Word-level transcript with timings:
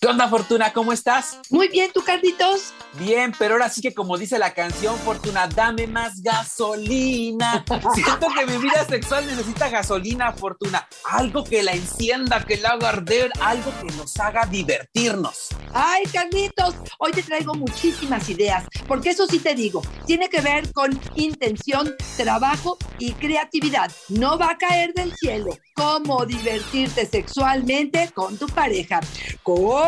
¿Qué 0.00 0.06
onda, 0.06 0.28
Fortuna? 0.28 0.72
¿Cómo 0.72 0.92
estás? 0.92 1.40
Muy 1.50 1.66
bien, 1.66 1.90
¿tú, 1.92 2.02
Carlitos? 2.04 2.72
Bien, 2.94 3.32
pero 3.38 3.54
ahora 3.54 3.68
sí 3.68 3.80
que 3.80 3.94
como 3.94 4.16
dice 4.16 4.38
la 4.38 4.54
canción, 4.54 4.96
Fortuna, 4.98 5.46
dame 5.46 5.86
más 5.86 6.22
gasolina. 6.22 7.64
Siento 7.94 8.26
que 8.34 8.46
mi 8.46 8.56
vida 8.58 8.84
sexual 8.88 9.26
necesita 9.26 9.68
gasolina, 9.68 10.32
Fortuna. 10.32 10.88
Algo 11.04 11.44
que 11.44 11.62
la 11.62 11.72
encienda, 11.72 12.44
que 12.44 12.56
la 12.56 12.70
haga 12.70 12.88
arder, 12.88 13.30
algo 13.40 13.72
que 13.80 13.92
nos 13.96 14.18
haga 14.18 14.46
divertirnos. 14.46 15.48
Ay, 15.72 16.04
Carlitos, 16.06 16.74
hoy 16.98 17.12
te 17.12 17.22
traigo 17.22 17.54
muchísimas 17.54 18.28
ideas, 18.28 18.64
porque 18.86 19.10
eso 19.10 19.26
sí 19.26 19.38
te 19.38 19.54
digo, 19.54 19.82
tiene 20.06 20.28
que 20.28 20.40
ver 20.40 20.72
con 20.72 20.98
intención, 21.14 21.94
trabajo 22.16 22.78
y 22.98 23.12
creatividad. 23.12 23.92
No 24.08 24.38
va 24.38 24.52
a 24.52 24.58
caer 24.58 24.92
del 24.94 25.14
cielo. 25.14 25.56
Cómo 25.74 26.24
divertirte 26.26 27.06
sexualmente 27.06 28.10
con 28.12 28.36
tu 28.36 28.46
pareja. 28.46 29.00
¡Comenzamos! 29.42 29.78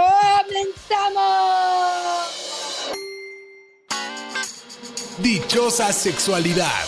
Dichosa 5.22 5.92
sexualidad. 5.92 6.86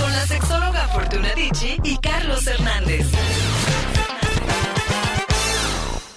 Con 0.00 0.10
la 0.10 0.26
sexóloga 0.26 0.88
Fortuna 0.88 1.32
Dicci 1.34 1.76
y 1.84 1.96
Carlos 1.98 2.44
Hernández. 2.48 3.06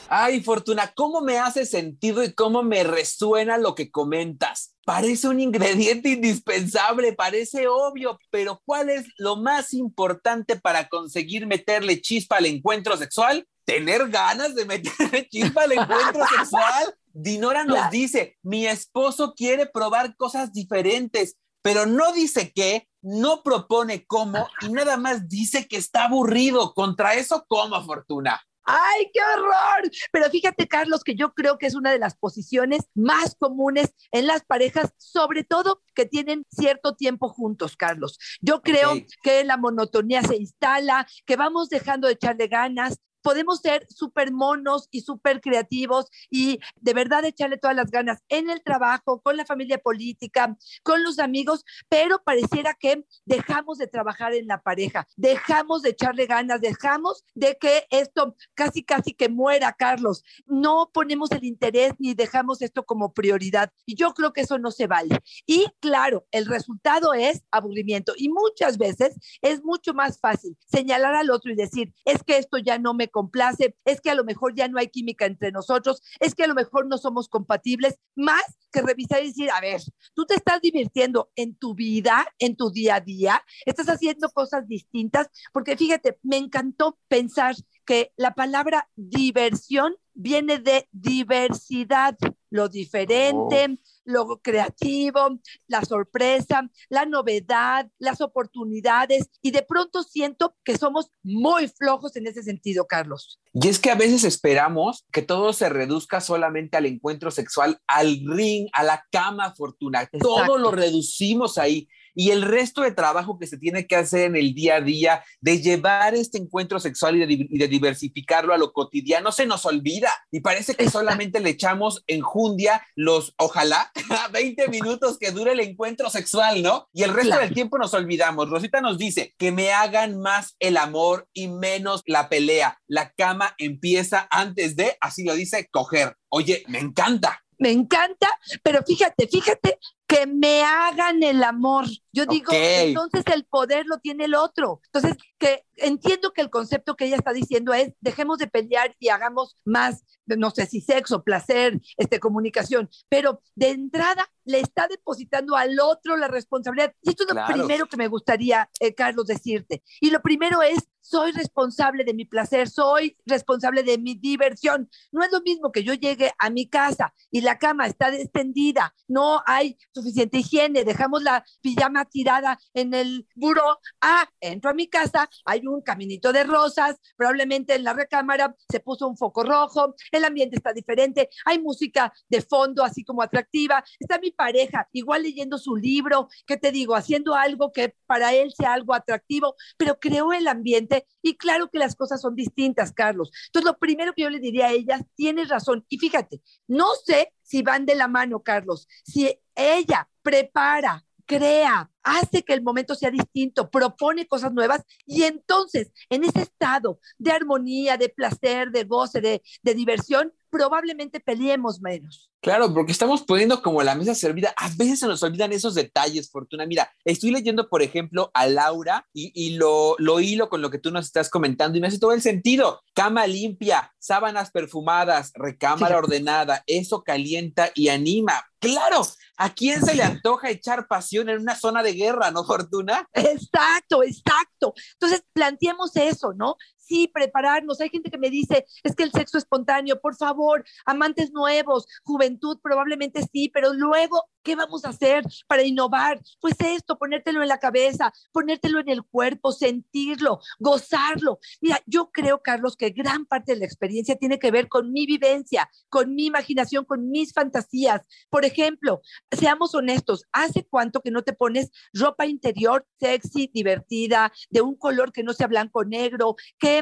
Ay, 0.10 0.42
Fortuna, 0.42 0.92
¿cómo 0.96 1.22
me 1.22 1.38
hace 1.38 1.68
sentido 1.68 2.24
y 2.24 2.34
cómo 2.34 2.64
me 2.64 2.84
resuena 2.84 3.60
lo 3.60 3.76
que 3.76 3.92
comentas? 3.92 4.76
Parece 4.84 5.28
un 5.28 5.40
ingrediente 5.40 6.10
indispensable, 6.10 7.14
parece 7.14 7.68
obvio, 7.68 8.20
pero 8.32 8.64
¿cuál 8.66 8.90
es 8.90 9.06
lo 9.18 9.36
más 9.36 9.76
importante 9.76 10.56
para 10.56 10.90
conseguir 10.90 11.46
meterle 11.46 12.02
chispa 12.02 12.38
al 12.38 12.48
encuentro 12.48 12.98
sexual? 12.98 13.48
Tener 13.64 14.10
ganas 14.10 14.56
de 14.56 14.66
meterle 14.66 15.30
chispa 15.30 15.66
al 15.66 15.74
encuentro 15.74 16.26
sexual. 16.36 16.96
Dinora 17.14 17.66
nos 17.66 17.90
dice, 17.90 18.38
mi 18.42 18.68
esposo 18.68 19.34
quiere 19.36 19.66
probar 19.66 20.16
cosas 20.16 20.54
diferentes, 20.54 21.38
pero 21.62 21.86
no 21.86 22.12
dice 22.14 22.52
qué, 22.54 22.88
no 23.02 23.44
propone 23.44 24.06
cómo 24.06 24.48
y 24.62 24.70
nada 24.70 24.98
más 24.98 25.28
dice 25.28 25.68
que 25.68 25.78
está 25.78 26.06
aburrido. 26.06 26.74
Contra 26.74 27.16
eso, 27.16 27.46
¿cómo, 27.48 27.84
Fortuna? 27.84 28.42
¡Ay, 28.64 29.10
qué 29.12 29.20
horror! 29.22 29.92
Pero 30.12 30.30
fíjate, 30.30 30.68
Carlos, 30.68 31.04
que 31.04 31.16
yo 31.16 31.34
creo 31.34 31.58
que 31.58 31.66
es 31.66 31.76
una 31.76 31.92
de 31.92 32.00
las 32.00 32.16
posiciones 32.16 32.82
más 32.94 33.36
comunes 33.36 33.94
en 34.12 34.28
las 34.28 34.44
parejas, 34.44 34.94
sobre 34.98 35.44
todo 35.44 35.82
que 35.96 36.06
tienen 36.06 36.46
cierto 36.52 36.96
tiempo 36.96 37.30
juntos, 37.30 37.76
Carlos. 37.76 38.20
Yo 38.40 38.62
creo 38.62 38.94
que 39.24 39.44
la 39.44 39.58
monotonía 39.58 40.22
se 40.22 40.36
instala, 40.36 41.08
que 41.26 41.36
vamos 41.36 41.70
dejando 41.70 42.08
de 42.08 42.14
echarle 42.14 42.48
ganas, 42.48 43.00
podemos 43.22 43.60
ser 43.60 43.86
súper 43.90 44.32
monos 44.32 44.88
y 44.92 45.02
súper 45.02 45.42
creativos 45.42 46.08
y 46.30 46.60
de 46.80 46.94
verdad 46.94 47.26
echarle 47.26 47.58
todas 47.58 47.76
las 47.76 47.92
ganas 47.92 48.24
en 48.30 48.50
el 48.50 48.64
trabajo, 48.64 49.22
con 49.22 49.38
la 49.38 49.46
familia 49.46 49.78
política, 49.78 50.58
con 50.84 51.04
los 51.04 51.20
amigos, 51.20 51.64
pero 51.90 52.22
pareciera 52.24 52.74
que 52.74 53.06
dejamos 53.26 53.78
de 53.78 53.88
trabajar 53.88 54.34
en 54.34 54.48
la 54.48 54.62
pareja, 54.62 55.08
dejamos 55.16 55.82
de 55.82 55.90
echarle 55.90 56.26
ganas, 56.26 56.62
dejamos 56.62 57.24
de 57.36 57.58
que 57.60 57.86
esto 57.90 58.36
casi, 58.54 58.84
casi 58.84 59.14
que 59.14 59.30
muera, 59.30 59.74
Carlos. 59.74 60.24
No 60.46 60.90
ponemos 60.94 61.32
el 61.32 61.44
interés 61.44 61.94
ni 62.00 62.14
dejamos 62.14 62.62
esto 62.62 62.84
como 62.84 63.14
prioridad. 63.14 63.72
Y 63.86 63.96
yo 63.96 64.14
creo 64.14 64.34
que 64.34 64.42
eso 64.42 64.58
no 64.58 64.72
se 64.72 64.88
vale. 64.88 65.20
Y 65.46 65.68
claro, 65.80 66.26
el 66.32 66.46
resultado 66.46 67.14
es 67.14 67.44
aburrimiento. 67.52 68.14
Y 68.18 68.30
muchas 68.30 68.78
veces 68.78 69.16
es 69.42 69.64
mucho 69.64 69.94
más 69.94 70.20
fácil 70.20 70.58
señalar 70.66 71.16
al 71.16 71.30
otro 71.30 71.52
y 71.52 71.56
decir, 71.56 71.94
es 72.06 72.24
que 72.24 72.38
esto 72.38 72.58
ya 72.58 72.78
no 72.78 72.94
me 72.94 73.10
complace, 73.12 73.76
es 73.86 74.02
que 74.02 74.10
a 74.10 74.16
lo 74.16 74.24
mejor 74.24 74.56
ya 74.56 74.68
no 74.68 74.80
hay 74.80 74.88
química 74.88 75.26
entre 75.26 75.52
nosotros, 75.52 76.02
es 76.20 76.36
que 76.36 76.44
a 76.44 76.48
lo 76.48 76.56
mejor 76.56 76.88
no 76.88 76.98
somos 76.98 77.30
compatibles, 77.30 78.00
más 78.16 78.42
que 78.72 78.82
revisar 78.82 79.24
y 79.24 79.28
decir, 79.28 79.50
a 79.52 79.62
ver, 79.62 79.82
tú 80.14 80.26
te 80.26 80.36
estás 80.36 80.62
divirtiendo 80.62 81.32
en 81.36 81.56
tu 81.56 81.76
vida, 81.76 82.26
en 82.40 82.56
tu 82.56 82.72
día 82.72 82.96
a 82.96 83.02
día, 83.02 83.44
estás 83.66 83.88
haciendo 83.88 84.30
cosas 84.30 84.68
distintas, 84.68 85.28
porque 85.52 85.78
fíjate, 85.78 86.18
me 86.24 86.38
encantó 86.38 86.98
pensar 87.08 87.56
que 87.86 88.12
la 88.16 88.34
palabra 88.34 88.90
diversión 88.96 89.96
viene 90.14 90.60
de 90.60 90.88
diversidad, 90.92 92.18
lo 92.50 92.68
diferente, 92.68 93.68
oh. 93.70 93.78
lo 94.06 94.42
creativo, 94.42 95.40
la 95.68 95.84
sorpresa, 95.84 96.70
la 96.90 97.06
novedad, 97.06 97.90
las 97.98 98.22
oportunidades 98.22 99.30
y 99.42 99.52
de 99.52 99.64
pronto 99.64 100.04
siento 100.04 100.56
que 100.64 100.78
somos 100.78 101.12
muy 101.24 101.68
flojos 101.70 102.16
en 102.16 102.28
ese 102.28 102.44
sentido, 102.44 102.88
Carlos. 102.88 103.40
Y 103.54 103.68
es 103.68 103.80
que 103.80 103.90
a 103.90 103.96
veces 103.96 104.24
esperamos 104.24 105.06
que 105.12 105.22
todo 105.22 105.54
se 105.54 105.70
reduzca 105.70 106.22
solamente 106.22 106.78
al 106.78 106.86
encuentro 106.86 107.32
sexual, 107.32 107.80
al 107.88 108.22
ring, 108.26 108.68
a 108.74 108.84
la 108.84 109.06
cama, 109.12 109.54
Fortuna. 109.56 110.10
Todo 110.20 110.58
lo 110.58 110.72
reducimos 110.72 111.58
ahí 111.58 111.88
y 112.16 112.32
el 112.32 112.42
resto 112.42 112.82
de 112.82 112.92
trabajo 112.92 113.38
que 113.40 113.48
se 113.48 113.58
tiene 113.58 113.88
que 113.88 113.96
hacer 113.96 114.26
en 114.26 114.36
el 114.36 114.54
día 114.54 114.76
a 114.76 114.82
día, 114.82 115.24
de 115.40 115.62
llevar 115.62 116.16
este 116.16 116.38
encuentro 116.38 116.80
sexual 116.80 117.18
y 117.18 117.48
de, 117.58 117.68
diversificarlo 117.68 118.54
a 118.54 118.58
lo 118.58 118.74
cotidiano, 118.74 119.32
se 119.32 119.46
nos 119.46 119.66
olvida. 119.66 120.12
Y 120.32 120.42
parece 120.42 120.76
que 120.76 120.90
solamente 120.90 121.40
le 121.40 121.52
echamos 121.52 122.04
enjundia 122.08 122.86
los, 122.96 123.34
ojalá, 123.38 123.92
20 124.34 124.68
minutos 124.70 125.18
que 125.18 125.32
dure 125.32 125.54
el 125.54 125.60
encuentro 125.60 126.10
sexual, 126.10 126.62
¿no? 126.62 126.88
Y 126.94 127.04
el 127.04 127.14
resto 127.14 127.38
del 127.38 127.54
tiempo 127.54 127.78
nos 127.78 127.94
olvidamos. 127.94 128.50
Rosita 128.50 128.82
nos 128.82 128.98
dice 128.98 129.34
que 129.38 129.52
me 129.52 129.72
hagan 129.72 130.20
más 130.20 130.56
el 130.60 130.78
amor 130.78 131.28
y 131.34 131.48
menos 131.48 132.02
la 132.06 132.30
pelea. 132.30 132.80
La 132.88 133.12
cama 133.12 133.56
empieza 133.58 134.28
antes 134.30 134.76
de, 134.76 134.98
así 135.00 135.24
lo 135.24 135.36
dice, 135.36 135.68
coger. 135.72 136.16
Oye, 136.30 136.64
me 136.68 136.80
encanta 136.80 137.42
me 137.62 137.70
encanta, 137.70 138.28
pero 138.64 138.82
fíjate, 138.82 139.28
fíjate 139.28 139.78
que 140.12 140.28
me 140.28 140.62
hagan 140.62 141.24
el 141.24 141.42
amor. 141.42 141.86
Yo 142.12 142.26
digo, 142.26 142.52
entonces 142.52 143.24
el 143.34 143.46
poder 143.46 143.86
lo 143.86 144.00
tiene 144.00 144.26
el 144.26 144.36
otro. 144.36 144.82
Entonces, 144.92 145.18
que 145.40 145.64
entiendo 145.78 146.34
que 146.34 146.42
el 146.42 146.50
concepto 146.50 146.98
que 146.98 147.06
ella 147.06 147.16
está 147.16 147.32
diciendo 147.32 147.74
es, 147.74 147.94
dejemos 148.02 148.38
de 148.38 148.48
pelear 148.48 148.94
y 149.00 149.08
hagamos 149.08 149.58
más, 149.64 150.04
no 150.26 150.52
sé 150.52 150.66
si 150.66 150.82
sexo, 150.82 151.24
placer, 151.24 151.80
este, 151.96 152.20
comunicación, 152.20 152.90
pero 153.08 153.42
de 153.56 153.70
entrada 153.70 154.30
le 154.44 154.60
está 154.60 154.88
depositando 154.88 155.56
al 155.56 155.80
otro 155.80 156.18
la 156.18 156.28
responsabilidad. 156.28 156.94
Y 157.02 157.12
esto 157.12 157.24
es 157.28 157.34
lo 157.34 157.46
primero 157.46 157.86
que 157.86 157.98
me 157.98 158.10
gustaría, 158.10 158.70
eh, 158.82 158.94
Carlos, 158.94 159.28
decirte. 159.28 159.82
Y 160.02 160.10
lo 160.10 160.22
primero 160.22 160.62
es, 160.62 160.90
soy 161.00 161.32
responsable 161.32 162.04
de 162.04 162.14
mi 162.14 162.26
placer, 162.26 162.70
soy 162.70 163.18
responsable 163.26 163.84
de 163.84 163.98
mi 163.98 164.16
diversión. 164.16 164.90
No 165.12 165.24
es 165.24 165.32
lo 165.32 165.42
mismo 165.42 165.72
que 165.72 165.84
yo 165.84 165.94
llegue 165.94 166.32
a 166.38 166.50
mi 166.50 166.70
casa 166.70 167.14
y 167.30 167.42
la 167.42 167.58
cama 167.58 167.88
está 167.88 168.16
extendida, 168.16 168.94
no 169.08 169.42
hay 169.46 169.78
suficiente 170.02 170.40
higiene, 170.40 170.84
dejamos 170.84 171.24
la 171.24 171.44
pijama 171.62 172.06
tirada 172.06 172.60
en 172.74 172.94
el 172.94 173.28
buró. 173.36 173.80
Ah, 174.02 174.28
entro 174.40 174.70
a 174.70 174.74
mi 174.74 174.88
casa, 174.88 175.30
hay 175.46 175.66
un 175.66 175.82
caminito 175.82 176.34
de 176.34 176.44
rosas, 176.44 176.98
probablemente 177.16 177.76
en 177.76 177.84
la 177.84 177.94
recámara 177.94 178.56
se 178.70 178.80
puso 178.80 179.08
un 179.08 179.18
foco 179.18 179.44
rojo, 179.44 179.96
el 180.12 180.26
ambiente 180.26 180.56
está 180.56 180.74
diferente, 180.74 181.30
hay 181.46 181.60
música 181.60 182.14
de 182.30 182.42
fondo 182.42 182.84
así 182.84 183.04
como 183.04 183.22
atractiva, 183.22 183.84
está 184.00 184.20
mi 184.20 184.32
pareja 184.32 184.88
igual 184.92 185.24
leyendo 185.24 185.58
su 185.58 185.76
libro, 185.76 186.28
¿qué 186.46 186.58
te 186.58 186.72
digo? 186.72 186.96
Haciendo 186.96 187.36
algo 187.36 187.72
que 187.72 187.96
para 188.06 188.34
él 188.34 188.54
sea 188.56 188.74
algo 188.74 188.94
atractivo, 188.94 189.56
pero 189.78 190.00
creó 190.00 190.34
el 190.34 190.48
ambiente 190.48 191.06
y 191.22 191.36
claro 191.38 191.70
que 191.70 191.80
las 191.80 191.96
cosas 191.96 192.22
son 192.22 192.36
distintas, 192.36 192.92
Carlos. 192.92 193.32
Entonces, 193.48 193.72
lo 193.72 193.78
primero 193.78 194.14
que 194.14 194.24
yo 194.24 194.30
le 194.30 194.40
diría 194.40 194.68
a 194.68 194.72
ella, 194.72 195.00
tienes 195.16 195.50
razón. 195.50 195.86
Y 195.90 195.98
fíjate, 195.98 196.42
no 196.68 196.88
sé 197.06 197.34
si 197.52 197.64
van 197.64 197.86
de 197.86 197.96
la 197.96 198.08
mano, 198.08 198.42
Carlos, 198.42 198.88
si 199.04 199.30
ella 199.54 200.08
prepara, 200.22 201.04
crea, 201.38 201.90
hace 202.04 202.44
que 202.44 202.54
el 202.54 202.62
momento 202.62 202.96
sea 202.96 203.12
distinto, 203.12 203.70
propone 203.70 204.28
cosas 204.28 204.52
nuevas 204.52 204.82
y 205.06 205.24
entonces 205.24 205.92
en 206.10 206.24
ese 206.24 206.42
estado 206.42 207.00
de 207.18 207.32
armonía, 207.32 207.98
de 207.98 208.10
placer, 208.10 208.72
de 208.72 208.84
goce, 208.84 209.22
de, 209.22 209.42
de 209.62 209.74
diversión, 209.74 210.34
probablemente 210.50 211.20
peleemos 211.20 211.80
menos. 211.82 212.30
Claro, 212.42 212.74
porque 212.74 212.92
estamos 212.92 213.22
poniendo 213.22 213.62
como 213.62 213.84
la 213.84 213.96
mesa 213.96 214.16
servida. 214.16 214.54
A 214.58 214.68
veces 214.76 215.00
se 215.00 215.08
nos 215.08 215.24
olvidan 215.24 215.54
esos 215.54 215.76
detalles, 215.76 216.30
Fortuna. 216.30 216.66
Mira, 216.66 216.92
estoy 217.06 217.32
leyendo, 217.32 217.70
por 217.70 217.82
ejemplo, 217.82 218.32
a 218.34 218.48
Laura 218.48 219.08
y, 219.14 219.32
y 219.34 219.52
lo, 219.52 219.96
lo 220.00 220.20
hilo 220.20 220.50
con 220.50 220.62
lo 220.62 220.70
que 220.70 220.80
tú 220.80 220.92
nos 220.92 221.06
estás 221.06 221.30
comentando 221.30 221.78
y 221.78 221.82
me 221.82 221.88
hace 221.88 222.00
todo 222.00 222.14
el 222.14 222.22
sentido. 222.22 222.82
Cama 222.94 223.28
limpia, 223.28 223.94
sábanas 224.00 224.52
perfumadas, 224.52 225.32
recámara 225.36 225.98
ordenada, 225.98 226.64
eso 226.68 227.04
calienta 227.04 227.72
y 227.76 227.90
anima. 227.90 228.44
Claro, 228.62 229.02
¿a 229.38 229.54
quién 229.54 229.84
se 229.84 229.96
le 229.96 230.04
antoja 230.22 230.50
echar 230.52 230.88
pasión 230.88 231.30
en 231.30 231.42
una 231.42 231.56
zona 231.56 231.82
de 231.82 231.94
guerra, 231.94 232.30
no, 232.30 232.46
Fortuna? 232.46 233.10
Exacto, 233.12 234.04
exacto. 234.04 234.74
Entonces, 234.94 235.24
planteemos 235.34 235.96
eso, 235.96 236.34
¿no? 236.34 236.56
Sí, 236.92 237.08
prepararnos. 237.08 237.80
Hay 237.80 237.90
gente 237.90 238.12
que 238.12 238.18
me 238.18 238.30
dice, 238.30 238.66
es 238.84 238.96
que 238.96 239.04
el 239.04 239.12
sexo 239.12 239.38
espontáneo, 239.38 240.02
por 240.02 240.16
favor, 240.18 240.66
amantes 240.86 241.32
nuevos, 241.32 241.86
juventud, 242.04 242.60
probablemente 242.62 243.22
sí, 243.32 243.50
pero 243.54 243.74
luego, 243.74 244.26
¿qué 244.44 244.56
vamos 244.56 244.84
a 244.84 244.90
hacer 244.90 245.24
para 245.48 245.64
innovar? 245.64 246.20
Pues 246.42 246.56
esto, 246.60 246.98
ponértelo 246.98 247.42
en 247.42 247.48
la 247.48 247.60
cabeza, 247.60 248.12
ponértelo 248.34 248.80
en 248.80 248.90
el 248.90 249.04
cuerpo, 249.04 249.54
sentirlo, 249.54 250.40
gozarlo. 250.60 251.40
Mira, 251.62 251.82
yo 251.86 252.12
creo, 252.12 252.42
Carlos, 252.42 252.76
que 252.76 252.90
gran 252.90 253.26
parte 253.26 253.54
de 253.54 253.60
la 253.60 253.66
experiencia 253.66 254.18
tiene 254.18 254.38
que 254.38 254.52
ver 254.52 254.68
con 254.68 254.92
mi 254.92 255.06
vivencia, 255.06 255.70
con 255.88 256.14
mi 256.14 256.26
imaginación, 256.26 256.84
con 256.84 257.10
mis 257.10 257.32
fantasías. 257.32 258.02
Por 258.30 258.44
ejemplo, 258.44 259.02
seamos 259.32 259.74
honestos, 259.76 260.26
¿hace 260.34 260.66
cuánto 260.66 261.02
que 261.02 261.12
no 261.12 261.22
te 261.22 261.32
pones 261.32 261.72
ropa 261.94 262.26
interior 262.26 262.86
sexy, 263.00 263.50
divertida, 263.54 264.34
de 264.50 264.62
un 264.62 264.76
color 264.76 265.14
que 265.14 265.24
no 265.24 265.34
sea 265.34 265.48
blanco 265.48 265.80
o 265.80 265.86
negro, 265.86 266.36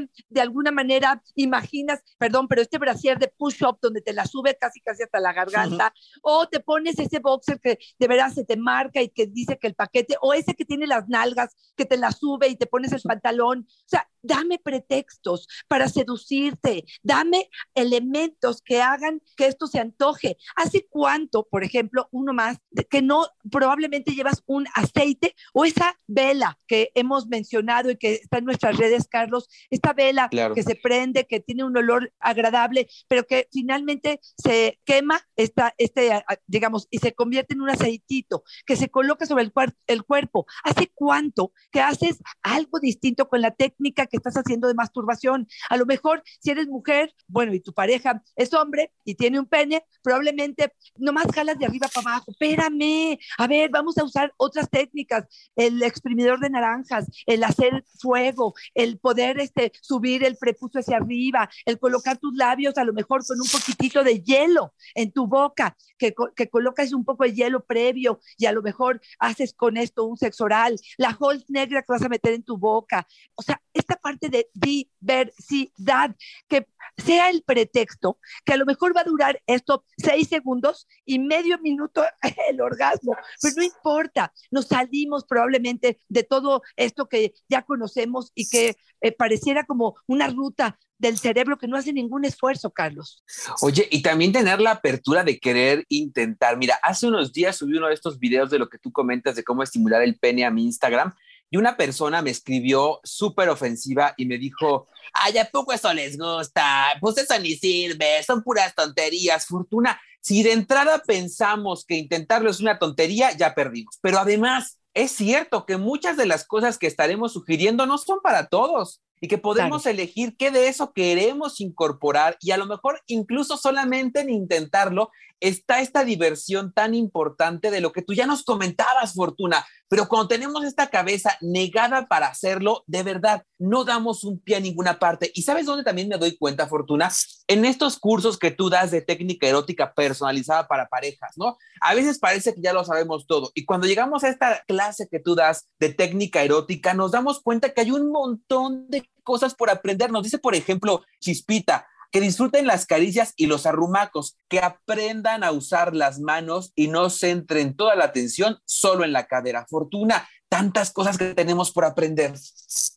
que 0.07 0.23
de 0.29 0.41
alguna 0.41 0.71
manera 0.71 1.21
imaginas, 1.35 2.01
perdón, 2.17 2.47
pero 2.47 2.61
este 2.61 2.77
brasier 2.77 3.19
de 3.19 3.27
push-up 3.27 3.79
donde 3.81 4.01
te 4.01 4.13
la 4.13 4.25
sube 4.25 4.57
casi 4.57 4.79
casi 4.81 5.03
hasta 5.03 5.19
la 5.19 5.33
garganta, 5.33 5.93
o 6.21 6.47
te 6.47 6.59
pones 6.59 6.97
ese 6.99 7.19
boxer 7.19 7.59
que 7.59 7.79
de 7.97 8.07
veras 8.07 8.35
se 8.35 8.45
te 8.45 8.57
marca 8.57 9.01
y 9.01 9.09
que 9.09 9.27
dice 9.27 9.57
que 9.57 9.67
el 9.67 9.75
paquete, 9.75 10.15
o 10.21 10.33
ese 10.33 10.55
que 10.55 10.65
tiene 10.65 10.87
las 10.87 11.07
nalgas, 11.09 11.55
que 11.75 11.85
te 11.85 11.97
la 11.97 12.11
sube 12.11 12.47
y 12.47 12.55
te 12.55 12.65
pones 12.67 12.91
el 12.91 13.01
pantalón. 13.01 13.67
O 13.69 13.87
sea, 13.87 14.07
dame 14.21 14.59
pretextos 14.59 15.47
para 15.67 15.89
seducirte, 15.89 16.85
dame 17.03 17.49
elementos 17.75 18.61
que 18.61 18.81
hagan 18.81 19.21
que 19.35 19.47
esto 19.47 19.67
se 19.67 19.79
antoje. 19.79 20.37
¿Hace 20.55 20.87
cuánto, 20.89 21.47
por 21.47 21.63
ejemplo, 21.63 22.07
uno 22.11 22.33
más, 22.33 22.57
que 22.89 23.01
no 23.01 23.27
probablemente 23.49 24.13
llevas 24.13 24.43
un 24.45 24.67
aceite 24.75 25.35
o 25.53 25.65
esa 25.65 25.97
vela 26.07 26.59
que 26.67 26.91
hemos 26.95 27.27
mencionado 27.27 27.91
y 27.91 27.97
que 27.97 28.13
está 28.13 28.37
en 28.37 28.45
nuestras 28.45 28.77
redes, 28.77 29.07
Carlos, 29.07 29.49
esta 29.69 29.93
vela 29.93 30.29
que 30.29 30.63
se 30.63 30.75
prende, 30.75 31.25
que 31.25 31.39
tiene 31.39 31.63
un 31.63 31.75
olor 31.77 32.13
agradable, 32.19 32.87
pero 33.07 33.25
que 33.25 33.47
finalmente 33.51 34.19
se 34.37 34.79
quema, 34.85 35.21
esta, 35.35 35.73
este, 35.77 36.23
digamos, 36.47 36.87
y 36.89 36.99
se 36.99 37.13
convierte 37.13 37.53
en 37.53 37.61
un 37.61 37.69
aceitito 37.69 38.43
que 38.65 38.75
se 38.75 38.89
coloca 38.89 39.25
sobre 39.25 39.43
el, 39.43 39.53
el 39.87 40.03
cuerpo. 40.03 40.45
¿Hace 40.63 40.91
cuánto 40.93 41.51
que 41.71 41.81
haces 41.81 42.21
algo 42.41 42.79
distinto 42.79 43.29
con 43.29 43.41
la 43.41 43.51
técnica 43.51 44.07
que 44.09 44.17
estás 44.17 44.35
haciendo 44.35 44.67
de 44.67 44.73
masturbación. 44.73 45.47
A 45.69 45.77
lo 45.77 45.85
mejor 45.85 46.23
si 46.39 46.51
eres 46.51 46.67
mujer, 46.67 47.13
bueno, 47.27 47.53
y 47.53 47.59
tu 47.59 47.73
pareja 47.73 48.23
es 48.35 48.53
hombre 48.53 48.91
y 49.05 49.15
tiene 49.15 49.39
un 49.39 49.45
pene, 49.45 49.83
probablemente 50.01 50.73
nomás 50.97 51.27
jalas 51.33 51.57
de 51.57 51.65
arriba 51.65 51.87
para 51.93 52.09
abajo. 52.09 52.31
Espérame, 52.31 53.17
a 53.37 53.47
ver, 53.47 53.69
vamos 53.69 53.97
a 53.97 54.03
usar 54.03 54.33
otras 54.37 54.69
técnicas, 54.69 55.25
el 55.55 55.81
exprimidor 55.83 56.39
de 56.39 56.49
naranjas, 56.49 57.07
el 57.25 57.43
hacer 57.43 57.85
fuego, 57.99 58.53
el 58.73 58.99
poder 58.99 59.39
este, 59.39 59.71
subir 59.81 60.23
el 60.23 60.37
prepucio 60.37 60.79
hacia 60.79 60.97
arriba, 60.97 61.49
el 61.65 61.79
colocar 61.79 62.17
tus 62.17 62.35
labios 62.35 62.77
a 62.77 62.83
lo 62.83 62.93
mejor 62.93 63.25
con 63.25 63.39
un 63.39 63.47
poquitito 63.47 64.03
de 64.03 64.21
hielo 64.21 64.73
en 64.95 65.11
tu 65.11 65.27
boca, 65.27 65.77
que, 65.97 66.13
que 66.35 66.49
colocas 66.49 66.93
un 66.93 67.05
poco 67.05 67.23
de 67.23 67.33
hielo 67.33 67.65
previo 67.65 68.19
y 68.37 68.45
a 68.45 68.51
lo 68.51 68.61
mejor 68.61 69.01
haces 69.19 69.53
con 69.53 69.77
esto 69.77 70.05
un 70.05 70.17
sexo 70.17 70.45
oral, 70.45 70.75
la 70.97 71.15
hold 71.19 71.43
negra 71.47 71.81
que 71.81 71.91
vas 71.91 72.01
a 72.01 72.09
meter 72.09 72.33
en 72.33 72.43
tu 72.43 72.57
boca. 72.57 73.07
O 73.35 73.41
sea, 73.41 73.61
esta 73.79 73.95
parte 73.95 74.29
de 74.29 74.47
diversidad, 74.53 76.15
que 76.47 76.67
sea 76.97 77.29
el 77.29 77.43
pretexto, 77.43 78.19
que 78.45 78.53
a 78.53 78.57
lo 78.57 78.65
mejor 78.65 78.95
va 78.95 79.01
a 79.01 79.05
durar 79.05 79.41
esto 79.47 79.85
seis 79.97 80.27
segundos 80.27 80.87
y 81.05 81.19
medio 81.19 81.57
minuto 81.59 82.03
el 82.49 82.61
orgasmo, 82.61 83.15
pero 83.41 83.55
no 83.57 83.63
importa, 83.63 84.33
nos 84.51 84.67
salimos 84.67 85.25
probablemente 85.25 85.99
de 86.07 86.23
todo 86.23 86.61
esto 86.75 87.07
que 87.07 87.33
ya 87.47 87.61
conocemos 87.63 88.31
y 88.35 88.49
que 88.49 88.75
eh, 89.01 89.11
pareciera 89.11 89.65
como 89.65 89.95
una 90.07 90.27
ruta 90.27 90.77
del 90.97 91.17
cerebro 91.17 91.57
que 91.57 91.67
no 91.67 91.77
hace 91.77 91.93
ningún 91.93 92.25
esfuerzo, 92.25 92.71
Carlos. 92.71 93.23
Oye, 93.61 93.87
y 93.89 94.01
también 94.01 94.33
tener 94.33 94.59
la 94.59 94.71
apertura 94.71 95.23
de 95.23 95.39
querer 95.39 95.85
intentar. 95.87 96.57
Mira, 96.57 96.77
hace 96.83 97.07
unos 97.07 97.31
días 97.31 97.55
subí 97.55 97.77
uno 97.77 97.87
de 97.87 97.93
estos 97.93 98.19
videos 98.19 98.49
de 98.49 98.59
lo 98.59 98.69
que 98.69 98.77
tú 98.77 98.91
comentas 98.91 99.37
de 99.37 99.45
cómo 99.45 99.63
estimular 99.63 100.01
el 100.01 100.19
pene 100.19 100.45
a 100.45 100.51
mi 100.51 100.65
Instagram 100.65 101.13
y 101.51 101.57
una 101.57 101.77
persona 101.77 102.21
me 102.21 102.29
escribió 102.29 102.99
súper 103.03 103.49
ofensiva 103.49 104.13
y 104.17 104.25
me 104.25 104.37
dijo, 104.37 104.87
ay, 105.13 105.37
¿a 105.37 105.45
poco 105.45 105.73
eso 105.73 105.91
les 105.93 106.17
gusta? 106.17 106.93
Pues 107.01 107.17
eso 107.17 107.37
ni 107.39 107.55
sirve, 107.55 108.21
son 108.23 108.43
puras 108.43 108.75
tonterías, 108.75 109.45
Fortuna. 109.45 109.99
Si 110.21 110.43
de 110.43 110.51
entrada 110.51 111.01
pensamos 111.05 111.85
que 111.85 111.95
intentarlo 111.95 112.49
es 112.49 112.59
una 112.59 112.77
tontería, 112.77 113.31
ya 113.35 113.55
perdimos. 113.55 113.97
Pero 114.01 114.19
además, 114.19 114.79
es 114.93 115.11
cierto 115.11 115.65
que 115.65 115.77
muchas 115.77 116.17
de 116.17 116.25
las 116.25 116.45
cosas 116.45 116.77
que 116.77 116.87
estaremos 116.87 117.33
sugiriendo 117.33 117.85
no 117.85 117.97
son 117.97 118.19
para 118.21 118.47
todos 118.47 119.01
y 119.21 119.27
que 119.27 119.37
podemos 119.37 119.85
elegir 119.85 120.35
qué 120.37 120.51
de 120.51 120.67
eso 120.67 120.93
queremos 120.93 121.59
incorporar 121.61 122.37
y 122.41 122.51
a 122.51 122.57
lo 122.57 122.65
mejor 122.65 123.01
incluso 123.07 123.57
solamente 123.57 124.21
en 124.21 124.29
intentarlo 124.29 125.11
está 125.39 125.81
esta 125.81 126.03
diversión 126.03 126.73
tan 126.73 126.93
importante 126.93 127.71
de 127.71 127.81
lo 127.81 127.91
que 127.91 128.01
tú 128.01 128.13
ya 128.13 128.25
nos 128.25 128.43
comentabas, 128.43 129.13
Fortuna. 129.13 129.65
Pero 129.87 130.07
cuando 130.07 130.27
tenemos 130.27 130.63
esta 130.63 130.87
cabeza 130.89 131.35
negada 131.41 132.07
para 132.07 132.27
hacerlo, 132.27 132.83
de 132.85 133.01
verdad, 133.01 133.43
no 133.57 133.85
damos 133.85 134.23
un 134.23 134.39
pie 134.39 134.57
a 134.57 134.59
ninguna 134.59 134.99
parte. 134.99 135.31
¿Y 135.33 135.41
sabes 135.41 135.65
dónde 135.65 135.83
también 135.83 136.07
me 136.07 136.17
doy 136.17 136.37
cuenta, 136.37 136.67
Fortuna? 136.67 137.09
En 137.47 137.65
estos 137.65 137.97
cursos 137.97 138.37
que 138.37 138.51
tú 138.51 138.69
das 138.69 138.91
de 138.91 139.01
técnica 139.01 139.47
erótica 139.47 139.93
personalizada 139.93 140.67
para 140.67 140.87
parejas, 140.87 141.31
¿no? 141.37 141.57
A 141.81 141.95
veces 141.95 142.19
parece 142.19 142.53
que 142.53 142.61
ya 142.61 142.71
lo 142.71 142.85
sabemos 142.85 143.25
todo. 143.25 143.51
Y 143.55 143.65
cuando 143.65 143.87
llegamos 143.87 144.23
a 144.23 144.29
esta 144.29 144.63
clase 144.67 145.07
que 145.09 145.19
tú 145.19 145.33
das 145.33 145.67
de 145.79 145.89
técnica 145.91 146.43
erótica, 146.43 146.93
nos 146.93 147.11
damos 147.11 147.41
cuenta 147.41 147.69
que 147.69 147.81
hay 147.81 147.91
un 147.91 148.11
montón 148.11 148.87
de 148.89 149.09
cosas 149.23 149.55
por 149.55 149.71
aprender. 149.71 150.11
Nos 150.11 150.23
dice, 150.23 150.37
por 150.37 150.53
ejemplo, 150.53 151.03
Chispita, 151.19 151.87
que 152.11 152.21
disfruten 152.21 152.67
las 152.67 152.85
caricias 152.85 153.33
y 153.35 153.45
los 153.45 153.65
arrumacos, 153.65 154.37
que 154.47 154.59
aprendan 154.59 155.43
a 155.43 155.51
usar 155.51 155.95
las 155.95 156.19
manos 156.19 156.71
y 156.75 156.87
no 156.87 157.09
centren 157.09 157.75
toda 157.75 157.95
la 157.95 158.05
atención 158.05 158.59
solo 158.65 159.03
en 159.03 159.13
la 159.13 159.27
cadera. 159.27 159.65
Fortuna, 159.69 160.27
tantas 160.49 160.91
cosas 160.91 161.17
que 161.17 161.33
tenemos 161.35 161.71
por 161.71 161.85
aprender. 161.85 162.33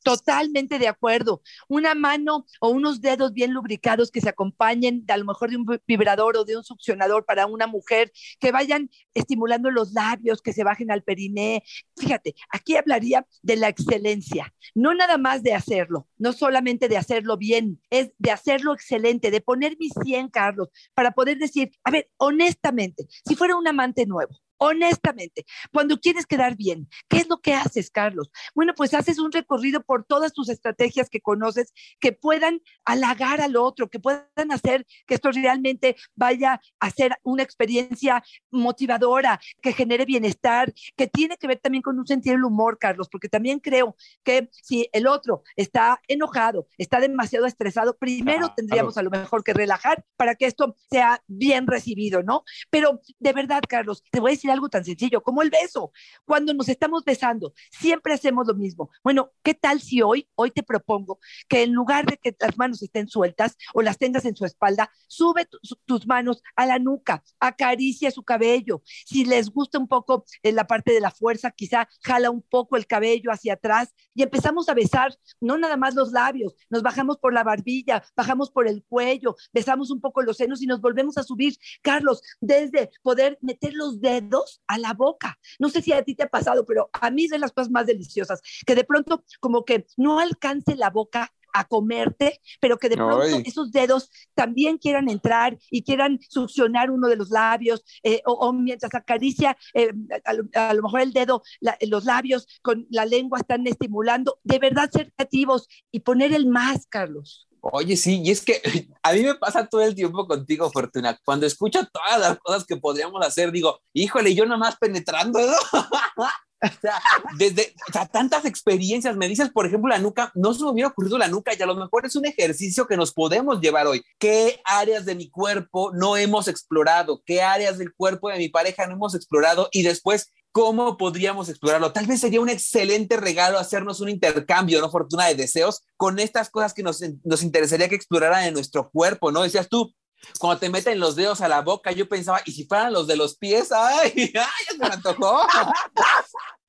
Totalmente 0.02 0.78
de 0.78 0.88
acuerdo. 0.88 1.42
Una 1.68 1.94
mano 1.94 2.46
o 2.60 2.70
unos 2.70 3.00
dedos 3.00 3.32
bien 3.32 3.52
lubricados 3.52 4.10
que 4.10 4.20
se 4.20 4.30
acompañen 4.30 5.04
de 5.04 5.12
a 5.12 5.18
lo 5.18 5.26
mejor 5.26 5.50
de 5.50 5.56
un 5.56 5.66
vibrador 5.86 6.36
o 6.38 6.44
de 6.44 6.56
un 6.56 6.64
succionador 6.64 7.24
para 7.24 7.46
una 7.46 7.66
mujer, 7.66 8.10
que 8.40 8.52
vayan 8.52 8.90
estimulando 9.14 9.70
los 9.70 9.92
labios, 9.92 10.40
que 10.40 10.52
se 10.52 10.64
bajen 10.64 10.90
al 10.90 11.02
periné. 11.02 11.62
Fíjate, 11.96 12.34
aquí 12.50 12.76
hablaría 12.76 13.26
de 13.42 13.56
la 13.56 13.68
excelencia, 13.68 14.52
no 14.74 14.94
nada 14.94 15.18
más 15.18 15.42
de 15.42 15.54
hacerlo, 15.54 16.08
no 16.16 16.32
solamente 16.32 16.88
de 16.88 16.96
hacerlo 16.96 17.36
bien, 17.36 17.80
es 17.90 18.12
de 18.18 18.30
hacerlo 18.30 18.72
excelente, 18.72 19.30
de 19.30 19.40
poner 19.40 19.76
mi 19.78 19.90
100, 19.90 20.30
Carlos, 20.30 20.68
para 20.94 21.12
poder 21.12 21.38
decir, 21.38 21.70
a 21.84 21.90
ver, 21.90 22.10
honestamente, 22.16 23.06
si 23.26 23.36
fuera 23.36 23.56
un 23.56 23.68
amante 23.68 24.06
nuevo, 24.06 24.40
honestamente, 24.62 25.44
cuando 25.72 25.98
quieres 25.98 26.24
quedar 26.24 26.56
bien, 26.56 26.88
¿qué 27.08 27.16
es 27.16 27.28
lo 27.28 27.40
que 27.40 27.52
haces, 27.52 27.90
Carlos? 27.90 28.30
Bueno, 28.54 28.74
pues 28.76 28.94
haces 28.94 29.18
un 29.18 29.32
recorrido 29.32 29.82
por 29.82 30.04
todas 30.04 30.32
tus 30.32 30.48
estrategias 30.48 31.10
que 31.10 31.20
conoces 31.20 31.72
que 31.98 32.12
puedan 32.12 32.60
halagar 32.84 33.40
al 33.40 33.56
otro, 33.56 33.90
que 33.90 33.98
puedan 33.98 34.52
hacer 34.52 34.86
que 35.06 35.14
esto 35.14 35.32
realmente 35.32 35.96
vaya 36.14 36.60
a 36.78 36.90
ser 36.90 37.16
una 37.24 37.42
experiencia 37.42 38.22
motivadora, 38.52 39.40
que 39.60 39.72
genere 39.72 40.04
bienestar, 40.04 40.72
que 40.96 41.08
tiene 41.08 41.36
que 41.38 41.48
ver 41.48 41.58
también 41.58 41.82
con 41.82 41.98
un 41.98 42.06
sentido 42.06 42.36
del 42.36 42.44
humor, 42.44 42.78
Carlos, 42.78 43.08
porque 43.10 43.28
también 43.28 43.58
creo 43.58 43.96
que 44.22 44.48
si 44.52 44.88
el 44.92 45.08
otro 45.08 45.42
está 45.56 46.00
enojado, 46.06 46.68
está 46.78 47.00
demasiado 47.00 47.46
estresado, 47.46 47.96
primero 47.98 48.54
tendríamos 48.54 48.96
a 48.96 49.02
lo 49.02 49.10
mejor 49.10 49.42
que 49.42 49.54
relajar 49.54 50.04
para 50.16 50.36
que 50.36 50.46
esto 50.46 50.76
sea 50.88 51.20
bien 51.26 51.66
recibido, 51.66 52.22
¿no? 52.22 52.44
Pero 52.70 53.00
de 53.18 53.32
verdad, 53.32 53.62
Carlos, 53.68 54.04
te 54.12 54.20
voy 54.20 54.30
a 54.30 54.34
decir 54.34 54.51
algo 54.52 54.68
tan 54.68 54.84
sencillo 54.84 55.22
como 55.22 55.42
el 55.42 55.50
beso. 55.50 55.92
Cuando 56.24 56.54
nos 56.54 56.68
estamos 56.68 57.04
besando, 57.04 57.52
siempre 57.70 58.14
hacemos 58.14 58.46
lo 58.46 58.54
mismo. 58.54 58.90
Bueno, 59.02 59.32
¿qué 59.42 59.54
tal 59.54 59.80
si 59.80 60.02
hoy, 60.02 60.28
hoy 60.34 60.50
te 60.50 60.62
propongo 60.62 61.18
que 61.48 61.62
en 61.62 61.72
lugar 61.72 62.06
de 62.06 62.16
que 62.16 62.36
las 62.38 62.56
manos 62.56 62.82
estén 62.82 63.08
sueltas 63.08 63.56
o 63.74 63.82
las 63.82 63.98
tengas 63.98 64.24
en 64.24 64.36
su 64.36 64.44
espalda, 64.44 64.90
sube 65.06 65.48
tus 65.84 66.06
manos 66.06 66.42
a 66.56 66.66
la 66.66 66.78
nuca, 66.78 67.22
acaricia 67.40 68.10
su 68.10 68.22
cabello. 68.22 68.82
Si 68.84 69.24
les 69.24 69.50
gusta 69.50 69.78
un 69.78 69.88
poco 69.88 70.24
en 70.42 70.56
la 70.56 70.66
parte 70.66 70.92
de 70.92 71.00
la 71.00 71.10
fuerza, 71.10 71.50
quizá 71.50 71.88
jala 72.02 72.30
un 72.30 72.42
poco 72.42 72.76
el 72.76 72.86
cabello 72.86 73.30
hacia 73.30 73.54
atrás 73.54 73.94
y 74.14 74.22
empezamos 74.22 74.68
a 74.68 74.74
besar, 74.74 75.16
no 75.40 75.58
nada 75.58 75.76
más 75.76 75.94
los 75.94 76.12
labios, 76.12 76.54
nos 76.70 76.82
bajamos 76.82 77.18
por 77.18 77.32
la 77.32 77.44
barbilla, 77.44 78.02
bajamos 78.16 78.50
por 78.50 78.68
el 78.68 78.84
cuello, 78.84 79.36
besamos 79.52 79.90
un 79.90 80.00
poco 80.00 80.22
los 80.22 80.36
senos 80.36 80.62
y 80.62 80.66
nos 80.66 80.80
volvemos 80.80 81.18
a 81.18 81.22
subir, 81.22 81.56
Carlos, 81.82 82.22
desde 82.40 82.90
poder 83.02 83.38
meter 83.40 83.74
los 83.74 84.00
dedos 84.00 84.41
a 84.66 84.78
la 84.78 84.94
boca. 84.94 85.38
No 85.58 85.68
sé 85.68 85.82
si 85.82 85.92
a 85.92 86.02
ti 86.02 86.14
te 86.14 86.24
ha 86.24 86.28
pasado, 86.28 86.64
pero 86.66 86.90
a 86.92 87.10
mí 87.10 87.24
es 87.24 87.30
de 87.30 87.38
las 87.38 87.52
cosas 87.52 87.70
más 87.70 87.86
deliciosas, 87.86 88.40
que 88.66 88.74
de 88.74 88.84
pronto 88.84 89.24
como 89.40 89.64
que 89.64 89.86
no 89.96 90.18
alcance 90.18 90.76
la 90.76 90.90
boca 90.90 91.32
a 91.52 91.64
comerte, 91.64 92.40
pero 92.60 92.78
que 92.78 92.88
de 92.88 92.96
pronto 92.96 93.42
esos 93.44 93.72
dedos 93.72 94.10
también 94.34 94.78
quieran 94.78 95.08
entrar 95.08 95.58
y 95.70 95.82
quieran 95.82 96.18
succionar 96.28 96.90
uno 96.90 97.08
de 97.08 97.16
los 97.16 97.30
labios, 97.30 97.84
eh, 98.02 98.22
o, 98.24 98.52
mientras 98.52 98.94
acaricia 98.94 99.56
eh, 99.74 99.92
a, 100.24 100.72
lo, 100.74 100.82
mejor 100.82 101.00
el 101.02 101.12
dedo, 101.12 101.42
los 101.82 102.04
labios 102.04 102.46
con 102.62 102.86
la 102.90 103.04
lengua 103.04 103.38
están 103.38 103.66
estimulando, 103.66 104.38
de 104.42 104.58
verdad 104.58 104.90
ser 104.90 105.12
creativos 105.12 105.68
y 105.90 106.00
poner 106.00 106.32
el 106.32 106.46
más, 106.46 106.86
Carlos. 106.86 107.48
Oye, 107.64 107.96
sí, 107.96 108.20
y 108.24 108.32
es 108.32 108.44
que 108.44 108.60
a 109.02 109.12
mí 109.12 109.22
me 109.22 109.36
pasa 109.36 109.66
todo 109.66 109.82
el 109.82 109.94
tiempo 109.94 110.26
contigo, 110.26 110.70
Fortuna. 110.72 111.16
Cuando 111.24 111.46
escucho 111.46 111.86
todas 111.86 112.18
las 112.18 112.38
cosas 112.38 112.64
que 112.64 112.76
podríamos 112.76 113.24
hacer, 113.24 113.52
digo, 113.52 113.80
híjole, 113.92 114.34
yo 114.34 114.44
nomás 114.46 114.76
penetrando, 114.76 115.38
¿no? 115.38 115.52
o 116.62 116.80
sea, 116.80 117.00
desde 117.38 117.72
tantas 118.10 118.46
experiencias, 118.46 119.16
me 119.16 119.28
dices, 119.28 119.50
por 119.50 119.66
ejemplo, 119.66 119.88
la 119.88 119.98
nuca, 119.98 120.32
no 120.34 120.52
se 120.54 120.64
me 120.64 120.70
hubiera 120.70 120.88
ocurrido 120.88 121.18
la 121.18 121.28
nuca 121.28 121.52
y 121.56 121.62
a 121.62 121.66
lo 121.66 121.76
mejor 121.76 122.04
es 122.04 122.16
un 122.16 122.26
ejercicio 122.26 122.88
que 122.88 122.96
nos 122.96 123.12
podemos 123.12 123.60
llevar 123.60 123.86
hoy. 123.86 124.02
¿Qué 124.18 124.60
áreas 124.64 125.04
de 125.04 125.14
mi 125.14 125.30
cuerpo 125.30 125.92
no 125.94 126.16
hemos 126.16 126.48
explorado? 126.48 127.22
¿Qué 127.24 127.42
áreas 127.42 127.78
del 127.78 127.94
cuerpo 127.94 128.28
de 128.28 128.38
mi 128.38 128.48
pareja 128.48 128.88
no 128.88 128.94
hemos 128.94 129.14
explorado? 129.14 129.68
Y 129.70 129.82
después, 129.82 130.32
¿Cómo 130.52 130.98
podríamos 130.98 131.48
explorarlo? 131.48 131.92
Tal 131.92 132.06
vez 132.06 132.20
sería 132.20 132.40
un 132.40 132.50
excelente 132.50 133.16
regalo 133.16 133.58
hacernos 133.58 134.00
un 134.00 134.10
intercambio, 134.10 134.80
¿no? 134.80 134.90
Fortuna 134.90 135.26
de 135.26 135.34
deseos 135.34 135.82
con 135.96 136.18
estas 136.18 136.50
cosas 136.50 136.74
que 136.74 136.82
nos, 136.82 137.00
nos 137.24 137.42
interesaría 137.42 137.88
que 137.88 137.94
exploraran 137.94 138.44
en 138.44 138.54
nuestro 138.54 138.90
cuerpo, 138.90 139.32
¿no? 139.32 139.42
Decías 139.42 139.68
tú, 139.68 139.94
cuando 140.38 140.60
te 140.60 140.68
meten 140.68 141.00
los 141.00 141.16
dedos 141.16 141.40
a 141.40 141.48
la 141.48 141.62
boca, 141.62 141.90
yo 141.92 142.08
pensaba, 142.08 142.42
¿y 142.44 142.52
si 142.52 142.66
fueran 142.66 142.92
los 142.92 143.06
de 143.06 143.16
los 143.16 143.36
pies? 143.36 143.72
¡Ay! 143.72 144.12
¡Ay! 144.16 144.30
Ya 144.34 144.48
se 144.68 144.78
me 144.78 144.86
antojó. 144.86 145.40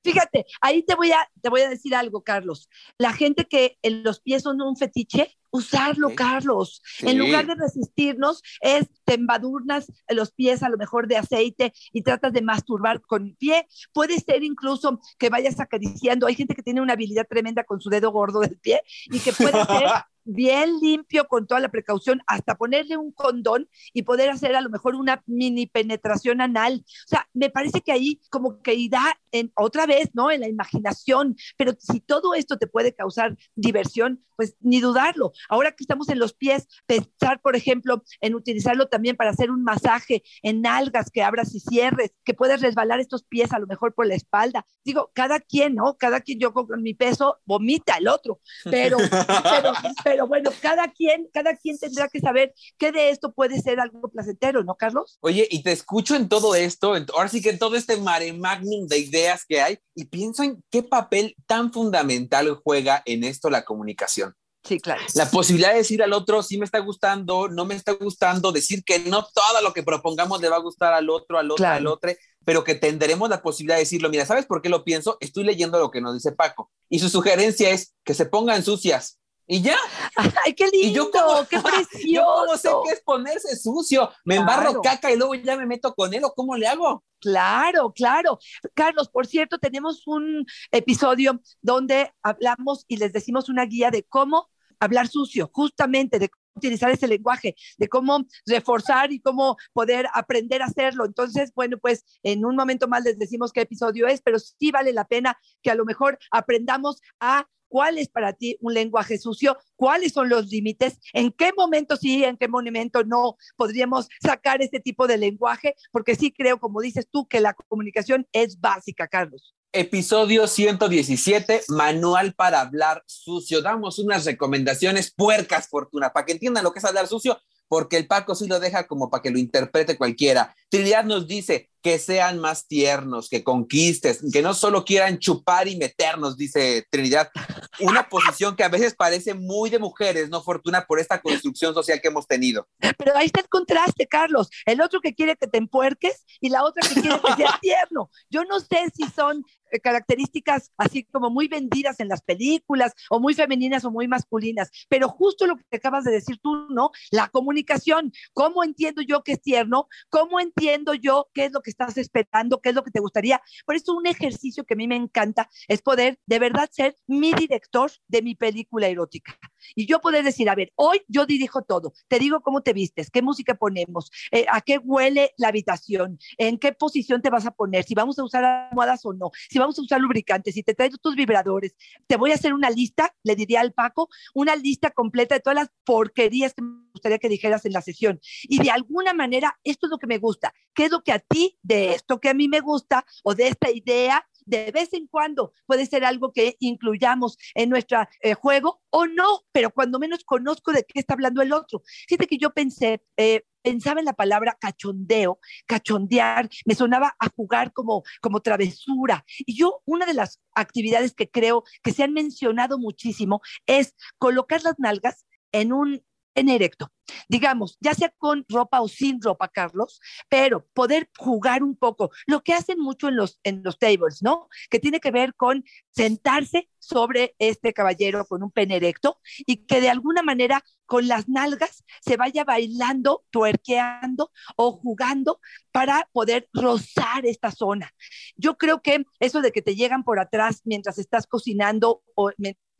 Fíjate, 0.04 0.44
ahí 0.60 0.82
te 0.82 0.94
voy 0.94 1.12
a, 1.12 1.28
te 1.40 1.48
voy 1.48 1.62
a 1.62 1.70
decir 1.70 1.94
algo, 1.94 2.22
Carlos. 2.22 2.68
La 2.98 3.14
gente 3.14 3.46
que 3.46 3.78
en 3.80 4.04
los 4.04 4.20
pies 4.20 4.42
son 4.42 4.60
un 4.60 4.76
fetiche, 4.76 5.34
usarlo, 5.50 6.14
Carlos. 6.14 6.82
En 7.00 7.18
lugar 7.18 7.46
de 7.46 7.54
resistirnos, 7.54 8.42
es 8.60 8.86
te 9.04 9.14
embadurnas 9.14 9.90
los 10.08 10.32
pies 10.32 10.62
a 10.62 10.68
lo 10.68 10.76
mejor 10.76 11.08
de 11.08 11.16
aceite 11.16 11.72
y 11.92 12.02
tratas 12.02 12.34
de 12.34 12.42
masturbar 12.42 13.00
con 13.00 13.24
el 13.28 13.36
pie. 13.36 13.66
Puede 13.94 14.20
ser 14.20 14.44
incluso 14.44 15.00
que 15.18 15.30
vayas 15.30 15.58
acariciando. 15.60 16.26
Hay 16.26 16.34
gente 16.34 16.54
que 16.54 16.62
tiene 16.62 16.82
una 16.82 16.92
habilidad 16.92 17.26
tremenda 17.26 17.64
con 17.64 17.80
su 17.80 17.88
dedo 17.88 18.12
gordo 18.12 18.40
del 18.40 18.58
pie 18.58 18.82
y 19.06 19.20
que 19.20 19.32
puede 19.32 19.64
ser 19.64 19.84
bien 20.24 20.80
limpio 20.80 21.28
con 21.28 21.46
toda 21.46 21.60
la 21.60 21.70
precaución, 21.70 22.20
hasta 22.26 22.56
ponerle 22.56 22.96
un 22.96 23.12
condón 23.12 23.68
y 23.92 24.02
poder 24.02 24.30
hacer 24.30 24.56
a 24.56 24.60
lo 24.60 24.70
mejor 24.70 24.94
una 24.94 25.22
mini 25.26 25.66
penetración 25.66 26.40
anal. 26.40 26.84
O 26.86 27.08
sea, 27.08 27.28
me 27.32 27.50
parece 27.50 27.80
que 27.80 27.92
ahí 27.92 28.20
como 28.30 28.60
que 28.62 28.74
irá 28.74 29.18
en 29.34 29.52
otra 29.56 29.84
vez, 29.84 30.10
¿no? 30.14 30.30
En 30.30 30.40
la 30.40 30.48
imaginación, 30.48 31.36
pero 31.56 31.72
si 31.78 31.98
todo 31.98 32.34
esto 32.34 32.56
te 32.56 32.68
puede 32.68 32.94
causar 32.94 33.36
diversión, 33.56 34.24
pues 34.36 34.56
ni 34.60 34.80
dudarlo. 34.80 35.32
Ahora 35.48 35.72
que 35.72 35.82
estamos 35.82 36.08
en 36.08 36.18
los 36.18 36.34
pies, 36.34 36.66
pensar, 36.86 37.40
por 37.42 37.56
ejemplo, 37.56 38.02
en 38.20 38.34
utilizarlo 38.34 38.86
también 38.88 39.16
para 39.16 39.30
hacer 39.30 39.50
un 39.50 39.64
masaje 39.64 40.22
en 40.42 40.66
algas 40.66 41.10
que 41.10 41.22
abras 41.22 41.54
y 41.54 41.60
cierres, 41.60 42.12
que 42.24 42.34
puedes 42.34 42.60
resbalar 42.60 43.00
estos 43.00 43.24
pies 43.24 43.52
a 43.52 43.58
lo 43.58 43.66
mejor 43.66 43.92
por 43.94 44.06
la 44.06 44.14
espalda. 44.14 44.64
Digo, 44.84 45.10
cada 45.14 45.40
quien, 45.40 45.74
¿no? 45.74 45.96
Cada 45.98 46.20
quien, 46.20 46.38
yo 46.38 46.52
con 46.52 46.82
mi 46.82 46.94
peso, 46.94 47.38
vomita 47.44 47.96
el 47.96 48.06
otro, 48.06 48.40
pero, 48.70 48.98
pero, 49.50 49.72
pero 50.04 50.26
bueno, 50.28 50.50
cada 50.60 50.92
quien, 50.92 51.28
cada 51.32 51.56
quien 51.56 51.76
tendrá 51.78 52.08
que 52.08 52.20
saber 52.20 52.54
qué 52.78 52.92
de 52.92 53.10
esto 53.10 53.32
puede 53.32 53.60
ser 53.60 53.80
algo 53.80 54.08
placentero, 54.10 54.62
¿no, 54.62 54.76
Carlos? 54.76 55.18
Oye, 55.20 55.48
y 55.50 55.62
te 55.62 55.72
escucho 55.72 56.14
en 56.14 56.28
todo 56.28 56.54
esto, 56.54 56.94
ahora 57.14 57.28
sí 57.28 57.42
que 57.42 57.50
en 57.50 57.58
todo 57.58 57.74
este 57.74 57.96
mare 57.96 58.32
magnum 58.32 58.86
de 58.86 58.98
ideas 58.98 59.23
que 59.46 59.60
hay, 59.60 59.78
y 59.94 60.06
pienso 60.06 60.42
en 60.42 60.62
qué 60.70 60.82
papel 60.82 61.34
tan 61.46 61.72
fundamental 61.72 62.60
juega 62.62 63.02
en 63.06 63.24
esto 63.24 63.50
la 63.50 63.64
comunicación. 63.64 64.34
Sí, 64.66 64.80
claro. 64.80 65.02
La 65.14 65.30
posibilidad 65.30 65.72
de 65.72 65.78
decir 65.78 66.02
al 66.02 66.14
otro, 66.14 66.42
sí 66.42 66.56
me 66.56 66.64
está 66.64 66.78
gustando, 66.78 67.48
no 67.48 67.66
me 67.66 67.74
está 67.74 67.92
gustando, 67.92 68.50
decir 68.50 68.82
que 68.82 68.98
no 68.98 69.26
todo 69.34 69.60
lo 69.62 69.74
que 69.74 69.82
propongamos 69.82 70.40
le 70.40 70.48
va 70.48 70.56
a 70.56 70.60
gustar 70.60 70.94
al 70.94 71.10
otro, 71.10 71.38
al 71.38 71.50
otro, 71.50 71.66
al 71.66 71.86
otro, 71.86 72.12
pero 72.46 72.64
que 72.64 72.74
tendremos 72.74 73.28
la 73.28 73.42
posibilidad 73.42 73.76
de 73.76 73.82
decirlo. 73.82 74.08
Mira, 74.08 74.24
¿sabes 74.24 74.46
por 74.46 74.62
qué 74.62 74.70
lo 74.70 74.82
pienso? 74.82 75.18
Estoy 75.20 75.44
leyendo 75.44 75.78
lo 75.78 75.90
que 75.90 76.00
nos 76.00 76.14
dice 76.14 76.32
Paco. 76.32 76.70
Y 76.88 76.98
su 76.98 77.10
sugerencia 77.10 77.70
es 77.70 77.94
que 78.04 78.14
se 78.14 78.24
pongan 78.24 78.64
sucias. 78.64 79.18
Y 79.46 79.60
ya. 79.60 79.76
¡Ay, 80.16 80.54
qué 80.54 80.68
lindo! 80.68 80.88
Y 80.88 80.92
yo 80.92 81.10
qué 81.10 81.58
precioso. 81.60 82.06
Yo 82.06 82.46
no 82.46 82.56
sé 82.56 82.68
qué 82.84 82.92
es 82.92 83.02
ponerse 83.02 83.56
sucio. 83.56 84.10
Me 84.24 84.36
embarro 84.36 84.80
caca 84.80 85.10
y 85.12 85.16
luego 85.16 85.34
ya 85.34 85.56
me 85.56 85.66
meto 85.66 85.94
con 85.94 86.14
él 86.14 86.24
o 86.24 86.32
cómo 86.34 86.56
le 86.56 86.66
hago. 86.66 87.04
Claro, 87.20 87.92
claro. 87.92 88.38
Carlos, 88.74 89.08
por 89.08 89.26
cierto, 89.26 89.58
tenemos 89.58 90.06
un 90.06 90.46
episodio 90.70 91.40
donde 91.60 92.12
hablamos 92.22 92.84
y 92.88 92.96
les 92.96 93.12
decimos 93.12 93.48
una 93.48 93.64
guía 93.64 93.90
de 93.90 94.02
cómo 94.04 94.48
hablar 94.80 95.08
sucio, 95.08 95.50
justamente 95.52 96.18
de 96.18 96.28
cómo 96.28 96.42
utilizar 96.56 96.90
ese 96.90 97.08
lenguaje, 97.08 97.56
de 97.78 97.88
cómo 97.88 98.24
reforzar 98.46 99.12
y 99.12 99.20
cómo 99.20 99.56
poder 99.72 100.06
aprender 100.14 100.62
a 100.62 100.66
hacerlo. 100.66 101.04
Entonces, 101.04 101.52
bueno, 101.54 101.78
pues 101.78 102.04
en 102.22 102.44
un 102.44 102.56
momento 102.56 102.88
más 102.88 103.04
les 103.04 103.18
decimos 103.18 103.52
qué 103.52 103.62
episodio 103.62 104.06
es, 104.06 104.20
pero 104.22 104.38
sí 104.38 104.70
vale 104.70 104.92
la 104.92 105.04
pena 105.04 105.36
que 105.62 105.70
a 105.70 105.74
lo 105.74 105.84
mejor 105.84 106.18
aprendamos 106.30 107.00
a 107.20 107.46
cuál 107.74 107.98
es 107.98 108.08
para 108.08 108.34
ti 108.34 108.56
un 108.60 108.72
lenguaje 108.72 109.18
sucio, 109.18 109.58
cuáles 109.74 110.12
son 110.12 110.28
los 110.28 110.46
límites, 110.46 111.00
en 111.12 111.32
qué 111.32 111.50
momento 111.56 111.96
sí, 111.96 112.22
en 112.22 112.36
qué 112.36 112.46
momento 112.46 113.02
no 113.02 113.36
podríamos 113.56 114.06
sacar 114.22 114.62
este 114.62 114.78
tipo 114.78 115.08
de 115.08 115.18
lenguaje, 115.18 115.74
porque 115.90 116.14
sí 116.14 116.32
creo, 116.32 116.60
como 116.60 116.80
dices 116.80 117.08
tú, 117.10 117.26
que 117.26 117.40
la 117.40 117.52
comunicación 117.52 118.28
es 118.32 118.60
básica, 118.60 119.08
Carlos. 119.08 119.56
Episodio 119.72 120.46
117, 120.46 121.62
manual 121.66 122.34
para 122.34 122.60
hablar 122.60 123.02
sucio. 123.06 123.60
Damos 123.60 123.98
unas 123.98 124.24
recomendaciones 124.24 125.12
puercas, 125.12 125.66
Fortuna, 125.66 126.12
para 126.12 126.26
que 126.26 126.32
entiendan 126.34 126.62
lo 126.62 126.72
que 126.72 126.78
es 126.78 126.84
hablar 126.84 127.08
sucio, 127.08 127.40
porque 127.66 127.96
el 127.96 128.06
Paco 128.06 128.36
sí 128.36 128.46
lo 128.46 128.60
deja 128.60 128.86
como 128.86 129.10
para 129.10 129.20
que 129.20 129.30
lo 129.30 129.38
interprete 129.40 129.98
cualquiera. 129.98 130.54
Trinidad 130.68 131.04
nos 131.04 131.26
dice 131.26 131.70
que 131.84 131.98
sean 131.98 132.40
más 132.40 132.66
tiernos, 132.66 133.28
que 133.28 133.44
conquistes, 133.44 134.24
que 134.32 134.40
no 134.40 134.54
solo 134.54 134.86
quieran 134.86 135.18
chupar 135.18 135.68
y 135.68 135.76
meternos, 135.76 136.38
dice 136.38 136.86
Trinidad. 136.90 137.30
Una 137.78 138.08
posición 138.08 138.56
que 138.56 138.64
a 138.64 138.70
veces 138.70 138.94
parece 138.94 139.34
muy 139.34 139.68
de 139.68 139.78
mujeres, 139.78 140.30
no 140.30 140.42
Fortuna, 140.42 140.86
por 140.86 140.98
esta 140.98 141.20
construcción 141.20 141.74
social 141.74 142.00
que 142.00 142.08
hemos 142.08 142.26
tenido. 142.26 142.66
Pero 142.96 143.14
ahí 143.14 143.26
está 143.26 143.40
el 143.40 143.50
contraste, 143.50 144.06
Carlos. 144.06 144.48
El 144.64 144.80
otro 144.80 145.02
que 145.02 145.14
quiere 145.14 145.36
que 145.36 145.46
te 145.46 145.58
empuerques 145.58 146.24
y 146.40 146.48
la 146.48 146.64
otra 146.64 146.88
que 146.88 147.02
quiere 147.02 147.20
que 147.20 147.34
seas 147.36 147.60
tierno. 147.60 148.10
Yo 148.30 148.44
no 148.44 148.60
sé 148.60 148.90
si 148.96 149.04
son 149.10 149.44
eh, 149.74 149.80
características 149.80 150.72
así 150.76 151.04
como 151.04 151.30
muy 151.30 151.48
vendidas 151.48 151.98
en 152.00 152.08
las 152.08 152.22
películas 152.22 152.94
o 153.10 153.18
muy 153.18 153.34
femeninas 153.34 153.84
o 153.84 153.90
muy 153.90 154.08
masculinas, 154.08 154.70
pero 154.88 155.08
justo 155.08 155.46
lo 155.46 155.56
que 155.56 155.76
acabas 155.76 156.04
de 156.04 156.12
decir 156.12 156.38
tú, 156.40 156.68
¿no? 156.70 156.90
La 157.10 157.28
comunicación, 157.28 158.12
¿cómo 158.32 158.62
entiendo 158.62 159.02
yo 159.02 159.22
que 159.22 159.32
es 159.32 159.42
tierno? 159.42 159.88
¿Cómo 160.10 160.38
entiendo 160.38 160.94
yo 160.94 161.28
qué 161.34 161.46
es 161.46 161.52
lo 161.52 161.60
que 161.60 161.70
estás 161.74 161.98
esperando? 161.98 162.60
¿Qué 162.60 162.70
es 162.70 162.74
lo 162.74 162.82
que 162.82 162.90
te 162.90 163.00
gustaría? 163.00 163.40
Por 163.66 163.76
eso 163.76 163.94
un 163.94 164.06
ejercicio 164.06 164.64
que 164.64 164.74
a 164.74 164.76
mí 164.76 164.88
me 164.88 164.96
encanta 164.96 165.48
es 165.68 165.82
poder 165.82 166.18
de 166.26 166.38
verdad 166.38 166.68
ser 166.72 166.96
mi 167.06 167.32
director 167.32 167.90
de 168.08 168.22
mi 168.22 168.34
película 168.34 168.86
erótica. 168.86 169.38
Y 169.74 169.86
yo 169.86 170.00
poder 170.00 170.24
decir, 170.24 170.48
a 170.48 170.54
ver, 170.54 170.72
hoy 170.76 171.02
yo 171.08 171.26
dirijo 171.26 171.62
todo, 171.62 171.92
te 172.08 172.18
digo 172.18 172.40
cómo 172.40 172.62
te 172.62 172.72
vistes, 172.72 173.10
qué 173.10 173.22
música 173.22 173.54
ponemos, 173.54 174.10
eh, 174.30 174.46
a 174.50 174.60
qué 174.60 174.78
huele 174.78 175.32
la 175.36 175.48
habitación, 175.48 176.18
en 176.38 176.58
qué 176.58 176.72
posición 176.72 177.22
te 177.22 177.30
vas 177.30 177.46
a 177.46 177.50
poner, 177.50 177.84
si 177.84 177.94
vamos 177.94 178.18
a 178.18 178.24
usar 178.24 178.44
almohadas 178.44 179.04
o 179.04 179.12
no, 179.12 179.30
si 179.48 179.58
vamos 179.58 179.78
a 179.78 179.82
usar 179.82 180.00
lubricantes, 180.00 180.54
si 180.54 180.62
te 180.62 180.74
traigo 180.74 180.96
tus 180.98 181.16
vibradores, 181.16 181.74
te 182.06 182.16
voy 182.16 182.32
a 182.32 182.34
hacer 182.34 182.54
una 182.54 182.70
lista, 182.70 183.14
le 183.22 183.36
diría 183.36 183.60
al 183.60 183.72
Paco, 183.72 184.08
una 184.34 184.56
lista 184.56 184.90
completa 184.90 185.34
de 185.34 185.40
todas 185.40 185.56
las 185.56 185.70
porquerías 185.84 186.54
que 186.54 186.62
me 186.62 186.90
gustaría 186.92 187.18
que 187.18 187.28
dijeras 187.28 187.64
en 187.64 187.72
la 187.72 187.82
sesión. 187.82 188.20
Y 188.44 188.62
de 188.62 188.70
alguna 188.70 189.12
manera, 189.12 189.58
esto 189.64 189.86
es 189.86 189.90
lo 189.90 189.98
que 189.98 190.06
me 190.06 190.18
gusta. 190.18 190.52
¿Qué 190.74 190.86
es 190.86 190.90
lo 190.90 191.02
que 191.02 191.12
a 191.12 191.18
ti 191.18 191.58
de 191.62 191.92
esto 191.92 192.20
que 192.20 192.28
a 192.28 192.34
mí 192.34 192.48
me 192.48 192.60
gusta 192.60 193.04
o 193.22 193.34
de 193.34 193.48
esta 193.48 193.70
idea 193.70 194.26
de 194.46 194.70
vez 194.70 194.92
en 194.92 195.06
cuando 195.06 195.52
puede 195.66 195.86
ser 195.86 196.04
algo 196.04 196.32
que 196.32 196.56
incluyamos 196.60 197.36
en 197.54 197.70
nuestro 197.70 198.06
eh, 198.20 198.34
juego 198.34 198.82
o 198.90 199.06
no, 199.06 199.40
pero 199.52 199.70
cuando 199.70 199.98
menos 199.98 200.24
conozco 200.24 200.72
de 200.72 200.84
qué 200.84 201.00
está 201.00 201.14
hablando 201.14 201.42
el 201.42 201.52
otro. 201.52 201.82
Fíjate 202.08 202.26
que 202.26 202.38
yo 202.38 202.52
pensé, 202.52 203.02
eh, 203.16 203.42
pensaba 203.62 204.00
en 204.00 204.06
la 204.06 204.12
palabra 204.12 204.56
cachondeo, 204.60 205.38
cachondear, 205.66 206.48
me 206.66 206.74
sonaba 206.74 207.16
a 207.18 207.28
jugar 207.34 207.72
como, 207.72 208.02
como 208.20 208.40
travesura. 208.40 209.24
Y 209.38 209.56
yo, 209.56 209.80
una 209.86 210.06
de 210.06 210.14
las 210.14 210.40
actividades 210.54 211.14
que 211.14 211.30
creo 211.30 211.64
que 211.82 211.92
se 211.92 212.04
han 212.04 212.12
mencionado 212.12 212.78
muchísimo 212.78 213.40
es 213.66 213.94
colocar 214.18 214.62
las 214.62 214.78
nalgas 214.78 215.24
en 215.52 215.72
un 215.72 216.04
en 216.34 216.48
erecto. 216.48 216.90
Digamos, 217.28 217.76
ya 217.80 217.94
sea 217.94 218.12
con 218.16 218.44
ropa 218.48 218.80
o 218.80 218.88
sin 218.88 219.20
ropa, 219.20 219.48
Carlos, 219.48 220.00
pero 220.28 220.66
poder 220.72 221.10
jugar 221.18 221.62
un 221.62 221.76
poco, 221.76 222.10
lo 222.26 222.42
que 222.42 222.54
hacen 222.54 222.78
mucho 222.78 223.08
en 223.08 223.16
los, 223.16 223.40
en 223.44 223.62
los 223.62 223.78
tables, 223.78 224.22
¿no? 224.22 224.48
Que 224.70 224.80
tiene 224.80 225.00
que 225.00 225.10
ver 225.10 225.34
con 225.34 225.64
sentarse 225.90 226.68
sobre 226.78 227.34
este 227.38 227.72
caballero 227.72 228.24
con 228.26 228.42
un 228.42 228.50
pene 228.50 228.76
erecto 228.76 229.18
y 229.46 229.64
que 229.66 229.80
de 229.80 229.90
alguna 229.90 230.22
manera 230.22 230.62
con 230.86 231.08
las 231.08 231.28
nalgas 231.28 231.84
se 232.00 232.16
vaya 232.16 232.44
bailando, 232.44 233.24
tuerqueando 233.30 234.30
o 234.56 234.72
jugando 234.72 235.40
para 235.72 236.08
poder 236.12 236.48
rozar 236.52 237.24
esta 237.24 237.50
zona. 237.50 237.92
Yo 238.36 238.56
creo 238.58 238.82
que 238.82 239.04
eso 239.18 239.40
de 239.40 239.52
que 239.52 239.62
te 239.62 239.76
llegan 239.76 240.04
por 240.04 240.18
atrás 240.18 240.60
mientras 240.64 240.98
estás 240.98 241.26
cocinando 241.26 242.02
o 242.14 242.30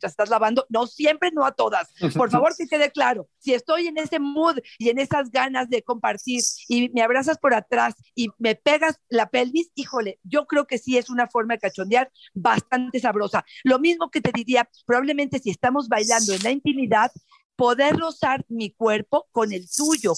estás 0.01 0.29
lavando, 0.29 0.65
no 0.69 0.87
siempre, 0.87 1.31
no 1.31 1.45
a 1.45 1.51
todas. 1.51 1.89
Por 2.15 2.29
favor, 2.29 2.55
que 2.55 2.67
quede 2.67 2.91
claro. 2.91 3.27
Si 3.39 3.53
estoy 3.53 3.87
en 3.87 3.97
ese 3.97 4.19
mood 4.19 4.59
y 4.77 4.89
en 4.89 4.99
esas 4.99 5.31
ganas 5.31 5.69
de 5.69 5.83
compartir 5.83 6.41
y 6.67 6.89
me 6.89 7.01
abrazas 7.01 7.37
por 7.37 7.53
atrás 7.53 7.95
y 8.13 8.29
me 8.37 8.55
pegas 8.55 8.99
la 9.09 9.29
pelvis, 9.29 9.71
híjole, 9.75 10.19
yo 10.23 10.45
creo 10.45 10.67
que 10.67 10.77
sí 10.77 10.97
es 10.97 11.09
una 11.09 11.27
forma 11.27 11.55
de 11.55 11.59
cachondear 11.59 12.11
bastante 12.33 12.99
sabrosa. 12.99 13.45
Lo 13.63 13.79
mismo 13.79 14.09
que 14.09 14.21
te 14.21 14.31
diría, 14.33 14.69
probablemente 14.85 15.39
si 15.39 15.49
estamos 15.49 15.87
bailando 15.87 16.33
en 16.33 16.43
la 16.43 16.51
intimidad, 16.51 17.11
poder 17.55 17.95
rozar 17.95 18.45
mi 18.49 18.71
cuerpo 18.71 19.27
con 19.31 19.53
el 19.53 19.65
tuyo, 19.69 20.13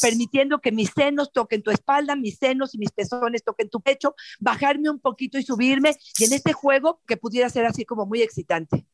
permitiendo 0.00 0.60
que 0.60 0.72
mis 0.72 0.90
senos 0.94 1.32
toquen 1.32 1.62
tu 1.62 1.70
espalda, 1.70 2.16
mis 2.16 2.38
senos 2.38 2.74
y 2.74 2.78
mis 2.78 2.92
pezones 2.92 3.42
toquen 3.42 3.68
tu 3.68 3.80
pecho, 3.80 4.14
bajarme 4.38 4.90
un 4.90 5.00
poquito 5.00 5.38
y 5.38 5.42
subirme, 5.42 5.96
y 6.18 6.24
en 6.24 6.32
este 6.32 6.52
juego 6.52 7.00
que 7.06 7.16
pudiera 7.16 7.50
ser 7.50 7.66
así 7.66 7.84
como 7.84 8.06
muy 8.06 8.22
excitante. 8.22 8.86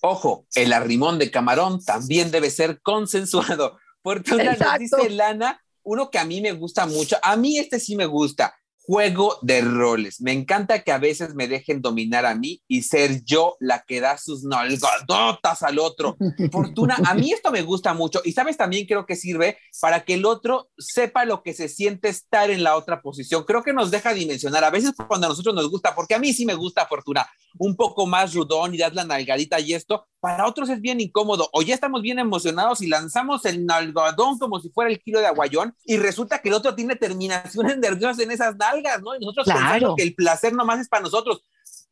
Ojo, 0.00 0.46
el 0.54 0.72
arrimón 0.72 1.18
de 1.18 1.30
camarón 1.30 1.84
también 1.84 2.30
debe 2.30 2.50
ser 2.50 2.80
consensuado. 2.82 3.78
Porque 4.02 4.34
una 4.34 4.56
nos 4.56 4.78
dice 4.78 5.10
Lana, 5.10 5.62
uno 5.84 6.10
que 6.10 6.18
a 6.18 6.24
mí 6.24 6.40
me 6.40 6.52
gusta 6.52 6.86
mucho, 6.86 7.16
a 7.22 7.36
mí 7.36 7.58
este 7.58 7.78
sí 7.78 7.96
me 7.96 8.06
gusta, 8.06 8.54
juego 8.82 9.38
de 9.42 9.60
roles. 9.60 10.20
Me 10.20 10.32
encanta 10.32 10.82
que 10.82 10.92
a 10.92 10.98
veces 10.98 11.34
me 11.34 11.46
dejen 11.46 11.80
dominar 11.80 12.26
a 12.26 12.34
mí 12.34 12.62
y 12.66 12.82
ser 12.82 13.24
yo 13.24 13.56
la 13.60 13.84
que 13.86 14.00
da 14.00 14.18
sus 14.18 14.42
nalgadotas 14.42 15.62
al 15.62 15.78
otro. 15.78 16.16
Fortuna, 16.50 16.98
a 17.06 17.14
mí 17.14 17.32
esto 17.32 17.52
me 17.52 17.62
gusta 17.62 17.94
mucho 17.94 18.20
y 18.24 18.32
sabes 18.32 18.56
también 18.56 18.86
creo 18.86 19.06
que 19.06 19.16
sirve 19.16 19.58
para 19.80 20.04
que 20.04 20.14
el 20.14 20.26
otro 20.26 20.70
sepa 20.76 21.24
lo 21.24 21.42
que 21.42 21.54
se 21.54 21.68
siente 21.68 22.08
estar 22.08 22.50
en 22.50 22.64
la 22.64 22.76
otra 22.76 23.00
posición. 23.00 23.44
Creo 23.44 23.62
que 23.62 23.72
nos 23.72 23.90
deja 23.90 24.12
dimensionar 24.12 24.64
a 24.64 24.70
veces 24.70 24.92
cuando 25.06 25.26
a 25.26 25.30
nosotros 25.30 25.54
nos 25.54 25.70
gusta, 25.70 25.94
porque 25.94 26.14
a 26.14 26.18
mí 26.18 26.32
sí 26.32 26.44
me 26.44 26.54
gusta 26.54 26.86
Fortuna, 26.86 27.26
un 27.58 27.76
poco 27.76 28.06
más 28.06 28.34
rudón 28.34 28.74
y 28.74 28.78
das 28.78 28.94
la 28.94 29.04
nalgadita 29.04 29.60
y 29.60 29.74
esto, 29.74 30.06
para 30.22 30.46
otros 30.46 30.70
es 30.70 30.80
bien 30.80 31.00
incómodo 31.00 31.50
o 31.52 31.62
ya 31.62 31.74
estamos 31.74 32.00
bien 32.00 32.20
emocionados 32.20 32.80
y 32.80 32.86
lanzamos 32.86 33.44
el 33.44 33.66
nalgadón 33.66 34.38
como 34.38 34.60
si 34.60 34.70
fuera 34.70 34.88
el 34.88 35.00
kilo 35.00 35.18
de 35.18 35.26
aguayón 35.26 35.74
y 35.84 35.96
resulta 35.96 36.38
que 36.38 36.48
el 36.48 36.54
otro 36.54 36.76
tiene 36.76 36.94
terminaciones 36.94 37.76
nerviosas 37.78 38.20
en 38.20 38.30
esas 38.30 38.56
nalgas, 38.56 39.02
¿no? 39.02 39.16
Y 39.16 39.18
nosotros 39.18 39.48
pensamos 39.48 39.96
que 39.96 40.04
el 40.04 40.14
placer 40.14 40.52
nomás 40.52 40.78
es 40.78 40.88
para 40.88 41.02
nosotros. 41.02 41.42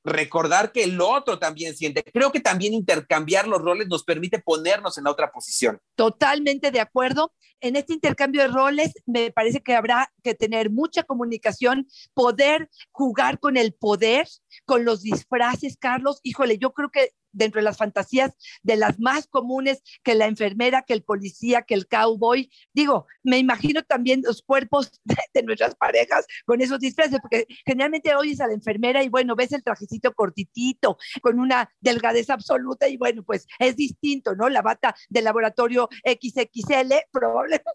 Recordar 0.05 0.71
que 0.71 0.85
el 0.85 1.01
otro 1.01 1.41
también 1.41 1.75
siente. 1.77 2.05
Creo 2.05 2.31
que 2.31 2.39
también 2.39 2.73
intercambiar 2.73 3.49
los 3.49 3.61
roles 3.61 3.89
nos 3.89 4.05
permite 4.05 4.39
ponernos 4.39 4.97
en 4.97 5.05
la 5.05 5.11
otra 5.11 5.33
posición. 5.33 5.81
Totalmente 5.97 6.71
de 6.71 6.79
acuerdo. 6.79 7.33
En 7.61 7.75
este 7.75 7.95
intercambio 7.95 8.43
de 8.43 8.49
roles 8.49 8.93
me 9.07 9.33
parece 9.33 9.61
que 9.61 9.75
habrá 9.75 10.11
que 10.23 10.35
tener 10.35 10.71
mucha 10.71 11.03
comunicación, 11.03 11.89
poder 12.15 12.71
jugar 12.93 13.41
con 13.41 13.57
el 13.57 13.75
poder, 13.75 14.29
con 14.65 14.85
los 14.85 15.03
disfraces, 15.03 15.77
Carlos. 15.77 16.21
Híjole, 16.23 16.57
yo 16.59 16.73
creo 16.73 16.91
que 16.91 17.11
dentro 17.33 17.61
de 17.61 17.65
las 17.65 17.79
fantasías 17.79 18.33
de 18.63 18.77
las 18.77 18.99
más 18.99 19.27
comunes 19.27 19.83
que 20.03 20.15
la 20.15 20.27
enfermera, 20.27 20.83
que 20.83 20.93
el 20.93 21.03
policía, 21.03 21.63
que 21.63 21.75
el 21.75 21.87
cowboy. 21.87 22.51
Digo, 22.73 23.07
me 23.23 23.39
imagino 23.39 23.83
también 23.83 24.23
los 24.25 24.43
cuerpos 24.43 25.01
de, 25.35 25.43
nuestras 25.43 25.75
parejas 25.75 26.27
con 26.45 26.61
esos 26.61 26.79
disfraces, 26.79 27.19
porque 27.21 27.47
generalmente 27.65 28.15
oyes 28.15 28.41
a 28.41 28.47
la 28.47 28.55
enfermera 28.55 29.03
y 29.03 29.09
bueno, 29.09 29.35
ves 29.35 29.53
el 29.53 29.63
trajecito 29.63 30.13
cortitito, 30.13 30.99
con 31.23 31.41
una 31.41 31.71
delgadez 31.81 32.31
absoluta 32.31 32.89
y 32.89 32.97
bueno, 32.97 33.23
pues 33.23 33.47
es 33.59 33.77
distinto, 33.77 34.35
¿no? 34.35 34.49
La 34.49 34.63
bata 34.63 34.95
del 35.09 35.25
laboratorio 35.25 35.89
XXL 36.05 36.93
probablemente 37.13 37.71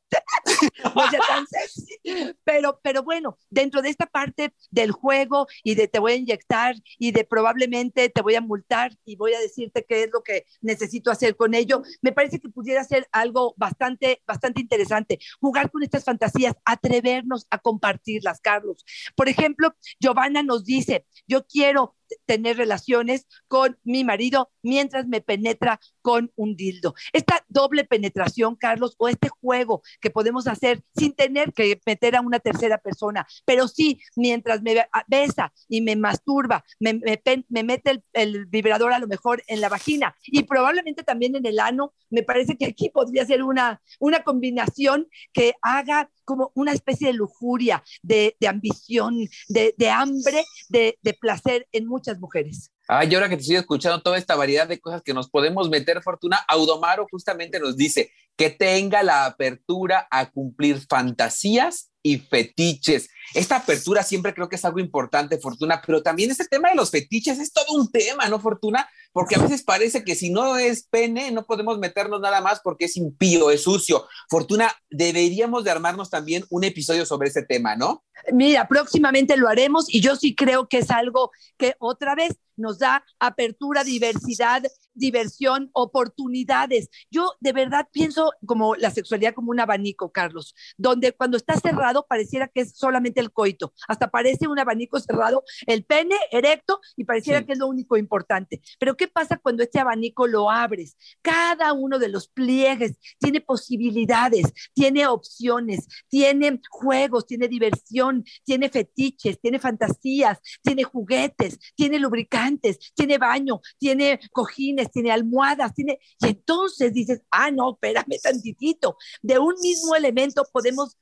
no 0.84 1.10
sea 1.10 1.20
tan 1.28 1.48
sexy, 1.48 2.36
pero, 2.44 2.80
pero 2.84 3.04
bueno, 3.04 3.38
dentro 3.50 3.82
de 3.82 3.90
esta 3.90 4.06
parte 4.06 4.54
del 4.70 4.92
juego 4.92 5.48
y 5.64 5.76
de 5.76 5.88
te 5.88 6.00
voy 6.00 6.14
a 6.14 6.16
inyectar 6.16 6.76
y 6.98 7.12
de 7.12 7.24
probablemente 7.24 8.10
te 8.10 8.22
voy 8.22 8.36
a 8.36 8.42
multar 8.42 8.92
y 9.06 9.16
voy 9.16 9.34
a 9.34 9.40
decirte 9.46 9.86
qué 9.88 10.04
es 10.04 10.10
lo 10.12 10.22
que 10.22 10.46
necesito 10.62 11.12
hacer 11.12 11.36
con 11.36 11.54
ello. 11.54 11.82
Me 12.02 12.12
parece 12.12 12.40
que 12.40 12.50
pudiera 12.50 12.84
ser 12.84 13.08
algo 13.12 13.54
bastante, 13.58 14.22
bastante 14.28 14.62
interesante. 14.62 15.20
Jugar 15.40 15.72
con 15.72 15.84
estas 15.84 16.04
fantasías, 16.04 16.56
atrevernos 16.66 17.48
a 17.50 17.58
compartirlas, 17.60 18.42
Carlos. 18.42 18.86
Por 19.16 19.30
ejemplo, 19.30 19.75
Giovanna 20.00 20.44
nos 20.44 20.66
dice, 20.66 21.06
yo 21.28 21.46
quiero 21.46 21.96
tener 22.26 22.58
relaciones 22.58 23.28
con 23.48 23.78
mi 23.84 24.04
marido 24.04 24.52
mientras 24.62 25.08
me 25.08 25.22
penetra 25.22 25.80
con 26.02 26.32
un 26.36 26.56
dildo. 26.56 26.94
Esta 27.14 27.46
doble 27.50 27.84
penetración, 27.84 28.56
Carlos, 28.56 28.96
o 28.98 29.08
este 29.08 29.30
juego 29.30 29.82
que 30.02 30.10
podemos 30.10 30.48
hacer 30.48 30.84
sin 30.96 31.14
tener 31.14 31.54
que 31.54 31.80
meter 31.86 32.16
a 32.16 32.22
una 32.22 32.40
tercera 32.40 32.78
persona, 32.78 33.26
pero 33.46 33.68
sí 33.68 34.00
mientras 34.16 34.62
me 34.62 34.86
besa 35.08 35.54
y 35.68 35.82
me 35.82 35.96
masturba, 35.96 36.64
me, 36.80 36.94
me, 36.94 37.64
mete 37.64 37.92
el, 37.92 38.04
el, 38.14 38.46
vibrador 38.46 38.94
a 38.94 39.00
lo 39.00 39.08
mejor 39.08 39.44
en 39.48 39.62
la 39.62 39.70
vagina 39.70 40.16
y 40.26 40.44
probablemente 40.44 41.04
también 41.04 41.36
en 41.36 41.46
el 41.46 41.60
ano, 41.60 41.94
me 42.10 42.24
parece 42.24 42.58
que 42.58 42.66
aquí 42.66 42.90
podría 42.90 43.26
ser 43.26 43.44
una, 43.44 43.82
una 44.00 44.24
combinación 44.24 45.08
que 45.34 45.54
haga 45.62 46.10
como 46.26 46.52
una 46.56 46.72
especie 46.72 47.08
de 47.08 47.13
lujuria, 47.13 47.84
de, 48.02 48.36
de 48.39 48.48
ambición, 48.48 49.28
de, 49.48 49.76
de 49.78 49.89
hambre, 49.89 50.44
de, 50.70 50.98
de 51.02 51.13
placer 51.13 51.68
en 51.72 51.88
muchas 51.95 52.19
mujeres. 52.19 52.71
Ay, 52.88 53.13
ahora 53.15 53.29
que 53.29 53.38
te 53.38 53.41
estoy 53.41 53.55
escuchando 53.55 54.01
toda 54.01 54.17
esta 54.17 54.36
variedad 54.36 54.67
de 54.67 54.79
cosas 54.79 55.01
que 55.01 55.13
nos 55.13 55.29
podemos 55.29 55.69
meter, 55.69 56.01
Fortuna, 56.03 56.38
Audomaro 56.47 57.08
justamente 57.10 57.60
nos 57.60 57.77
dice 57.77 58.12
que 58.36 58.49
tenga 58.49 59.01
la 59.01 59.25
apertura 59.25 60.08
a 60.12 60.29
cumplir 60.29 60.81
fantasías 60.88 61.89
y 62.03 62.19
fetiches. 62.19 63.10
Esta 63.34 63.55
apertura 63.55 64.03
siempre 64.03 64.34
creo 64.34 64.47
que 64.47 64.58
es 64.58 64.65
algo 64.65 64.79
importante, 64.79 65.39
Fortuna, 65.39 65.81
pero 65.84 66.03
también 66.03 66.29
este 66.29 66.45
tema 66.45 66.69
de 66.69 66.75
los 66.75 66.91
fetiches 66.91 67.39
es 67.39 67.51
todo 67.51 67.73
un 67.73 67.91
tema, 67.91 68.27
¿no, 68.27 68.39
Fortuna? 68.39 68.88
Porque 69.12 69.36
a 69.36 69.39
veces 69.39 69.63
parece 69.63 70.03
que 70.03 70.13
si 70.13 70.29
no 70.29 70.58
es 70.58 70.86
pene, 70.88 71.31
no 71.31 71.45
podemos 71.45 71.79
meternos 71.79 72.21
nada 72.21 72.41
más 72.41 72.60
porque 72.63 72.86
es 72.86 72.97
impío, 72.97 73.49
es 73.49 73.63
sucio. 73.63 74.05
Fortuna, 74.29 74.71
deberíamos 74.91 75.63
de 75.63 75.71
armarnos 75.71 76.12
también 76.12 76.45
un 76.51 76.63
episodio 76.63 77.08
sobre 77.08 77.29
ese 77.29 77.41
tema, 77.41 77.75
¿no? 77.75 78.03
Mira, 78.32 78.67
próximamente 78.67 79.38
lo 79.38 79.47
haremos 79.47 79.93
y 79.93 80.01
yo 80.01 80.15
sí 80.15 80.36
creo 80.36 80.67
que 80.67 80.80
es 80.80 80.91
algo 80.91 81.32
que 81.58 81.75
otra 81.80 82.15
vez 82.15 82.38
nos 82.58 82.80
da 82.80 83.04
apertura, 83.19 83.84
diversidad, 83.84 84.63
diversión, 84.93 85.69
oportunidades. 85.73 86.89
Yo 87.12 87.34
de 87.39 87.51
verdad 87.51 87.88
pienso 87.91 88.32
como 88.45 88.75
la 88.75 88.91
sexualidad 88.91 89.34
como 89.34 89.51
un 89.51 89.60
abanico, 89.60 90.12
Carlos, 90.12 90.56
donde 90.78 91.12
cuando 91.12 91.38
está 91.38 91.58
cerrado 91.58 92.06
pareciera 92.08 92.47
que 92.47 92.62
es 92.62 92.73
solamente 92.75 93.19
el 93.19 93.32
coito, 93.32 93.73
hasta 93.88 94.10
parece 94.10 94.47
un 94.47 94.60
abanico 94.60 94.99
cerrado, 94.99 95.43
el 95.67 95.84
pene 95.84 96.15
erecto 96.32 96.80
y 96.95 97.04
pareciera 97.04 97.45
que 97.45 97.54
es 97.54 97.60
lo 97.60 97.67
único 97.67 97.97
importante. 97.97 98.62
Pero 98.80 98.95
¿qué 98.95 99.08
pasa 99.08 99.38
cuando 99.38 99.63
este 99.63 99.80
abanico 99.80 100.28
lo 100.28 100.49
abres? 100.49 100.97
Cada 101.21 101.73
uno 101.73 101.99
de 101.99 102.10
los 102.10 102.28
pliegues 102.28 102.97
tiene 103.19 103.41
posibilidades, 103.41 104.54
tiene 104.73 105.08
opciones, 105.08 105.88
tiene 106.08 106.62
juegos, 106.69 107.25
tiene 107.25 107.47
diversión, 107.47 108.05
tiene 108.44 108.70
fetiches, 108.70 109.39
tiene 109.39 109.60
fantasías, 109.60 110.39
tiene 110.62 110.84
juguetes, 110.84 111.60
tiene 111.76 112.00
lubricantes, 112.00 112.78
tiene 112.94 113.18
baño, 113.18 113.62
tiene 113.78 114.20
cojines, 114.32 114.91
tiene 114.91 115.12
almohadas, 115.12 115.74
tiene... 115.74 116.00
Y 116.20 116.28
entonces 116.28 116.94
dices, 116.94 117.22
ah, 117.32 117.52
no, 117.52 117.74
espérame 117.74 118.20
tantitito. 118.22 118.98
De 119.22 119.39
un 119.39 119.56
mismo 119.62 119.96
elemento 119.96 120.44
podemos 120.52 120.98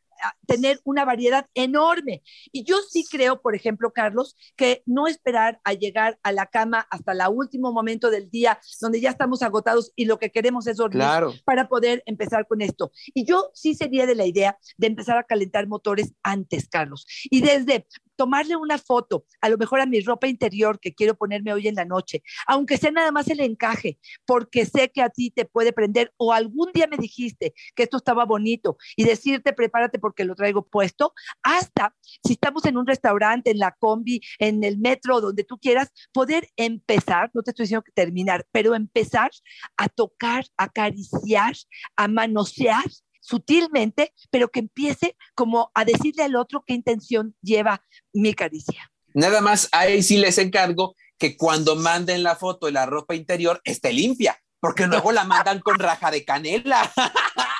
tener 0.45 0.79
una 0.83 1.05
variedad 1.05 1.47
enorme. 1.53 2.23
Y 2.51 2.63
yo 2.63 2.77
sí 2.89 3.05
creo, 3.09 3.41
por 3.41 3.55
ejemplo, 3.55 3.91
Carlos, 3.91 4.35
que 4.55 4.83
no 4.85 5.07
esperar 5.07 5.59
a 5.63 5.73
llegar 5.73 6.19
a 6.23 6.31
la 6.31 6.47
cama 6.47 6.87
hasta 6.89 7.11
el 7.11 7.21
último 7.31 7.71
momento 7.71 8.09
del 8.09 8.29
día, 8.29 8.59
donde 8.81 9.01
ya 9.01 9.09
estamos 9.09 9.41
agotados 9.41 9.91
y 9.95 10.05
lo 10.05 10.19
que 10.19 10.31
queremos 10.31 10.67
es 10.67 10.77
dormir 10.77 11.07
para 11.45 11.67
poder 11.67 12.03
empezar 12.05 12.47
con 12.47 12.61
esto. 12.61 12.91
Y 13.13 13.25
yo 13.25 13.51
sí 13.53 13.75
sería 13.75 14.05
de 14.05 14.15
la 14.15 14.25
idea 14.25 14.57
de 14.77 14.87
empezar 14.87 15.17
a 15.17 15.23
calentar 15.23 15.67
motores 15.67 16.13
antes, 16.23 16.67
Carlos. 16.67 17.05
Y 17.23 17.41
desde 17.41 17.87
tomarle 18.15 18.55
una 18.55 18.77
foto, 18.77 19.25
a 19.41 19.49
lo 19.49 19.57
mejor 19.57 19.79
a 19.79 19.85
mi 19.85 19.99
ropa 20.01 20.27
interior 20.27 20.79
que 20.79 20.93
quiero 20.93 21.15
ponerme 21.15 21.53
hoy 21.53 21.67
en 21.67 21.75
la 21.75 21.85
noche, 21.85 22.23
aunque 22.47 22.77
sea 22.77 22.91
nada 22.91 23.11
más 23.11 23.27
el 23.29 23.39
encaje, 23.39 23.99
porque 24.25 24.65
sé 24.65 24.91
que 24.91 25.01
a 25.01 25.09
ti 25.09 25.31
te 25.31 25.45
puede 25.45 25.73
prender 25.73 26.13
o 26.17 26.33
algún 26.33 26.71
día 26.73 26.87
me 26.87 26.97
dijiste 26.97 27.53
que 27.75 27.83
esto 27.83 27.97
estaba 27.97 28.25
bonito 28.25 28.77
y 28.95 29.03
decirte 29.03 29.53
prepárate 29.53 29.99
porque 29.99 30.25
lo 30.25 30.35
traigo 30.35 30.67
puesto, 30.67 31.13
hasta 31.41 31.95
si 32.23 32.33
estamos 32.33 32.65
en 32.65 32.77
un 32.77 32.87
restaurante, 32.87 33.51
en 33.51 33.59
la 33.59 33.75
combi, 33.79 34.21
en 34.39 34.63
el 34.63 34.77
metro, 34.77 35.21
donde 35.21 35.43
tú 35.43 35.57
quieras, 35.57 35.91
poder 36.11 36.49
empezar, 36.55 37.31
no 37.33 37.43
te 37.43 37.51
estoy 37.51 37.63
diciendo 37.63 37.83
que 37.83 37.91
terminar, 37.91 38.45
pero 38.51 38.75
empezar 38.75 39.31
a 39.77 39.89
tocar, 39.89 40.45
a 40.57 40.65
acariciar, 40.65 41.53
a 41.95 42.07
manosear 42.07 42.83
sutilmente, 43.23 44.13
pero 44.29 44.49
que 44.49 44.59
empiece 44.59 45.15
como 45.33 45.71
a 45.73 45.85
decirle 45.85 46.23
al 46.23 46.35
otro 46.35 46.63
qué 46.67 46.73
intención 46.73 47.35
lleva 47.41 47.81
mi 48.11 48.33
caricia. 48.33 48.91
Nada 49.13 49.41
más 49.41 49.69
ahí 49.71 50.03
sí 50.03 50.17
les 50.17 50.37
encargo 50.37 50.95
que 51.17 51.37
cuando 51.37 51.75
manden 51.75 52.21
la 52.21 52.35
foto 52.35 52.65
de 52.65 52.73
la 52.73 52.85
ropa 52.85 53.15
interior 53.15 53.61
esté 53.63 53.93
limpia, 53.93 54.37
porque 54.59 54.87
luego 54.87 55.11
la 55.11 55.23
mandan 55.23 55.61
con 55.61 55.79
raja 55.79 56.11
de 56.11 56.25
canela. 56.25 56.91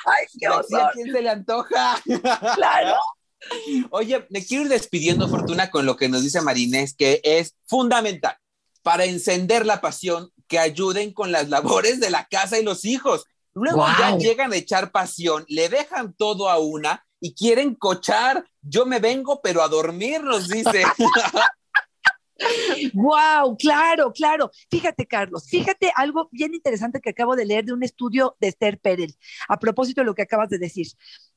Ay, 0.06 0.26
qué 0.38 0.46
¿A 0.46 0.90
quién 0.92 1.10
se 1.10 1.22
le 1.22 1.30
antoja? 1.30 2.00
Claro. 2.54 2.96
Oye, 3.90 4.26
me 4.30 4.44
quiero 4.44 4.64
ir 4.64 4.70
despidiendo, 4.70 5.28
Fortuna, 5.28 5.70
con 5.70 5.86
lo 5.86 5.96
que 5.96 6.08
nos 6.08 6.22
dice 6.22 6.40
Marinés, 6.42 6.94
que 6.94 7.20
es 7.24 7.54
fundamental. 7.66 8.36
Para 8.82 9.04
encender 9.04 9.64
la 9.64 9.80
pasión, 9.80 10.30
que 10.46 10.58
ayuden 10.58 11.12
con 11.12 11.32
las 11.32 11.48
labores 11.48 12.00
de 12.00 12.10
la 12.10 12.26
casa 12.26 12.58
y 12.58 12.64
los 12.64 12.84
hijos. 12.84 13.24
Luego 13.54 13.86
ya 13.98 14.16
llegan 14.16 14.52
a 14.52 14.56
echar 14.56 14.90
pasión, 14.90 15.44
le 15.48 15.68
dejan 15.68 16.12
todo 16.14 16.48
a 16.48 16.58
una 16.58 17.06
y 17.20 17.34
quieren 17.34 17.74
cochar. 17.74 18.44
Yo 18.60 18.84
me 18.84 18.98
vengo, 18.98 19.40
pero 19.42 19.62
a 19.62 19.68
dormir, 19.68 20.22
nos 20.22 20.48
dice. 20.48 20.84
Wow, 22.92 23.56
claro, 23.56 24.12
claro. 24.12 24.50
Fíjate, 24.70 25.06
Carlos, 25.06 25.46
fíjate 25.48 25.92
algo 25.94 26.28
bien 26.32 26.54
interesante 26.54 27.00
que 27.00 27.10
acabo 27.10 27.36
de 27.36 27.46
leer 27.46 27.64
de 27.64 27.72
un 27.72 27.82
estudio 27.82 28.36
de 28.40 28.48
Esther 28.48 28.78
Perel, 28.80 29.14
a 29.48 29.58
propósito 29.58 30.00
de 30.00 30.06
lo 30.06 30.14
que 30.14 30.22
acabas 30.22 30.50
de 30.50 30.58
decir. 30.58 30.88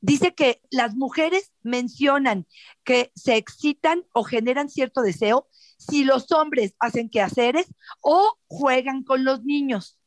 Dice 0.01 0.33
que 0.33 0.61
las 0.71 0.95
mujeres 0.95 1.51
mencionan 1.61 2.47
que 2.83 3.11
se 3.15 3.35
excitan 3.35 4.05
o 4.13 4.23
generan 4.23 4.69
cierto 4.69 5.01
deseo 5.01 5.47
si 5.77 6.03
los 6.03 6.31
hombres 6.31 6.73
hacen 6.79 7.09
quehaceres 7.09 7.67
o 8.01 8.39
juegan 8.47 9.03
con 9.03 9.23
los 9.23 9.43
niños. 9.43 9.99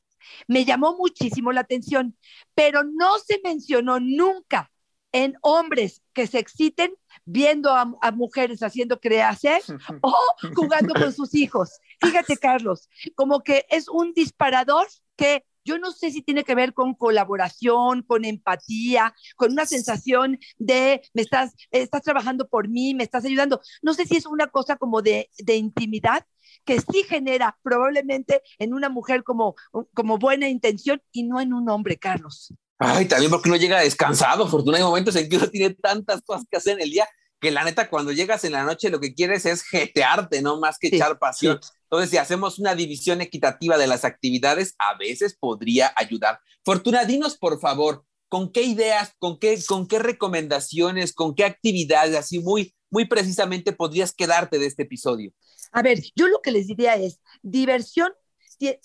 Me 0.46 0.64
llamó 0.64 0.96
muchísimo 0.96 1.52
la 1.52 1.60
atención, 1.60 2.16
pero 2.54 2.84
no 2.84 3.18
se 3.18 3.40
mencionó 3.42 4.00
nunca 4.00 4.70
en 5.12 5.36
hombres 5.42 6.02
que 6.12 6.26
se 6.26 6.38
exciten 6.38 6.94
viendo 7.24 7.70
a, 7.70 8.12
mujeres 8.12 8.62
haciendo 8.62 9.00
creacer 9.00 9.60
o 10.02 10.14
jugando 10.54 10.94
con 10.94 11.12
sus 11.12 11.34
hijos. 11.34 11.78
Fíjate, 12.00 12.36
Carlos, 12.36 12.88
como 13.14 13.40
que 13.40 13.66
es 13.70 13.88
un 13.88 14.12
disparador 14.12 14.86
que 15.16 15.44
yo 15.64 15.78
no 15.78 15.92
sé 15.92 16.10
si 16.10 16.22
tiene 16.22 16.44
que 16.44 16.54
ver 16.54 16.74
con 16.74 16.94
colaboración, 16.94 18.02
con 18.02 18.24
empatía, 18.24 19.14
con 19.36 19.52
una 19.52 19.66
sensación 19.66 20.38
de 20.58 21.02
me 21.14 21.22
estás, 21.22 21.52
estás 21.70 22.02
trabajando 22.02 22.48
por 22.48 22.68
mí, 22.68 22.94
me 22.94 23.04
estás 23.04 23.24
ayudando. 23.24 23.60
No 23.82 23.94
sé 23.94 24.06
si 24.06 24.16
es 24.16 24.26
una 24.26 24.48
cosa 24.48 24.76
como 24.76 25.02
de, 25.02 25.30
de 25.38 25.56
intimidad 25.56 26.24
que 26.64 26.80
sí 26.80 27.04
genera 27.08 27.58
probablemente 27.62 28.42
en 28.58 28.74
una 28.74 28.88
mujer 28.88 29.22
como, 29.24 29.54
como 29.94 30.18
buena 30.18 30.48
intención 30.48 31.02
y 31.12 31.22
no 31.24 31.40
en 31.40 31.52
un 31.52 31.68
hombre, 31.68 31.98
Carlos. 31.98 32.52
Ay, 32.78 33.06
también 33.06 33.30
porque 33.30 33.50
uno 33.50 33.58
llega 33.58 33.80
descansado, 33.80 34.48
Fortuna. 34.48 34.78
Hay 34.78 34.82
momentos 34.82 35.14
en 35.16 35.28
que 35.28 35.36
uno 35.36 35.48
tiene 35.48 35.74
tantas 35.74 36.22
cosas 36.22 36.46
que 36.50 36.56
hacer 36.56 36.74
en 36.74 36.84
el 36.84 36.90
día 36.90 37.06
que 37.40 37.50
la 37.50 37.64
neta 37.64 37.88
cuando 37.88 38.12
llegas 38.12 38.44
en 38.44 38.52
la 38.52 38.64
noche 38.64 38.90
lo 38.90 39.00
que 39.00 39.14
quieres 39.14 39.46
es 39.46 39.62
jetearte, 39.62 40.42
no 40.42 40.60
más 40.60 40.78
que 40.78 40.88
echar 40.88 41.18
pasión. 41.18 41.58
Entonces, 41.84 42.10
si 42.10 42.18
hacemos 42.18 42.58
una 42.58 42.74
división 42.74 43.20
equitativa 43.20 43.78
de 43.78 43.86
las 43.86 44.04
actividades, 44.04 44.74
a 44.78 44.96
veces 44.96 45.36
podría 45.38 45.92
ayudar. 45.96 46.40
Fortuna, 46.64 47.04
dinos 47.04 47.36
por 47.36 47.58
favor, 47.58 48.04
¿con 48.28 48.52
qué 48.52 48.62
ideas, 48.62 49.14
con 49.18 49.38
qué, 49.38 49.58
con 49.66 49.88
qué 49.88 49.98
recomendaciones, 49.98 51.12
con 51.14 51.34
qué 51.34 51.44
actividades, 51.44 52.14
así 52.14 52.38
muy, 52.38 52.74
muy 52.90 53.06
precisamente 53.06 53.72
podrías 53.72 54.12
quedarte 54.12 54.58
de 54.58 54.66
este 54.66 54.82
episodio? 54.82 55.32
A 55.72 55.82
ver, 55.82 56.00
yo 56.14 56.28
lo 56.28 56.40
que 56.42 56.52
les 56.52 56.66
diría 56.66 56.96
es 56.96 57.20
diversión 57.42 58.12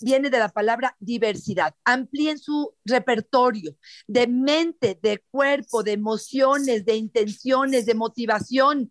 viene 0.00 0.30
de 0.30 0.38
la 0.38 0.48
palabra 0.48 0.96
diversidad. 0.98 1.74
Amplíen 1.84 2.38
su 2.38 2.74
repertorio 2.84 3.76
de 4.06 4.26
mente, 4.26 4.98
de 5.00 5.22
cuerpo, 5.30 5.82
de 5.82 5.92
emociones, 5.92 6.84
de 6.84 6.96
intenciones, 6.96 7.86
de 7.86 7.94
motivación. 7.94 8.90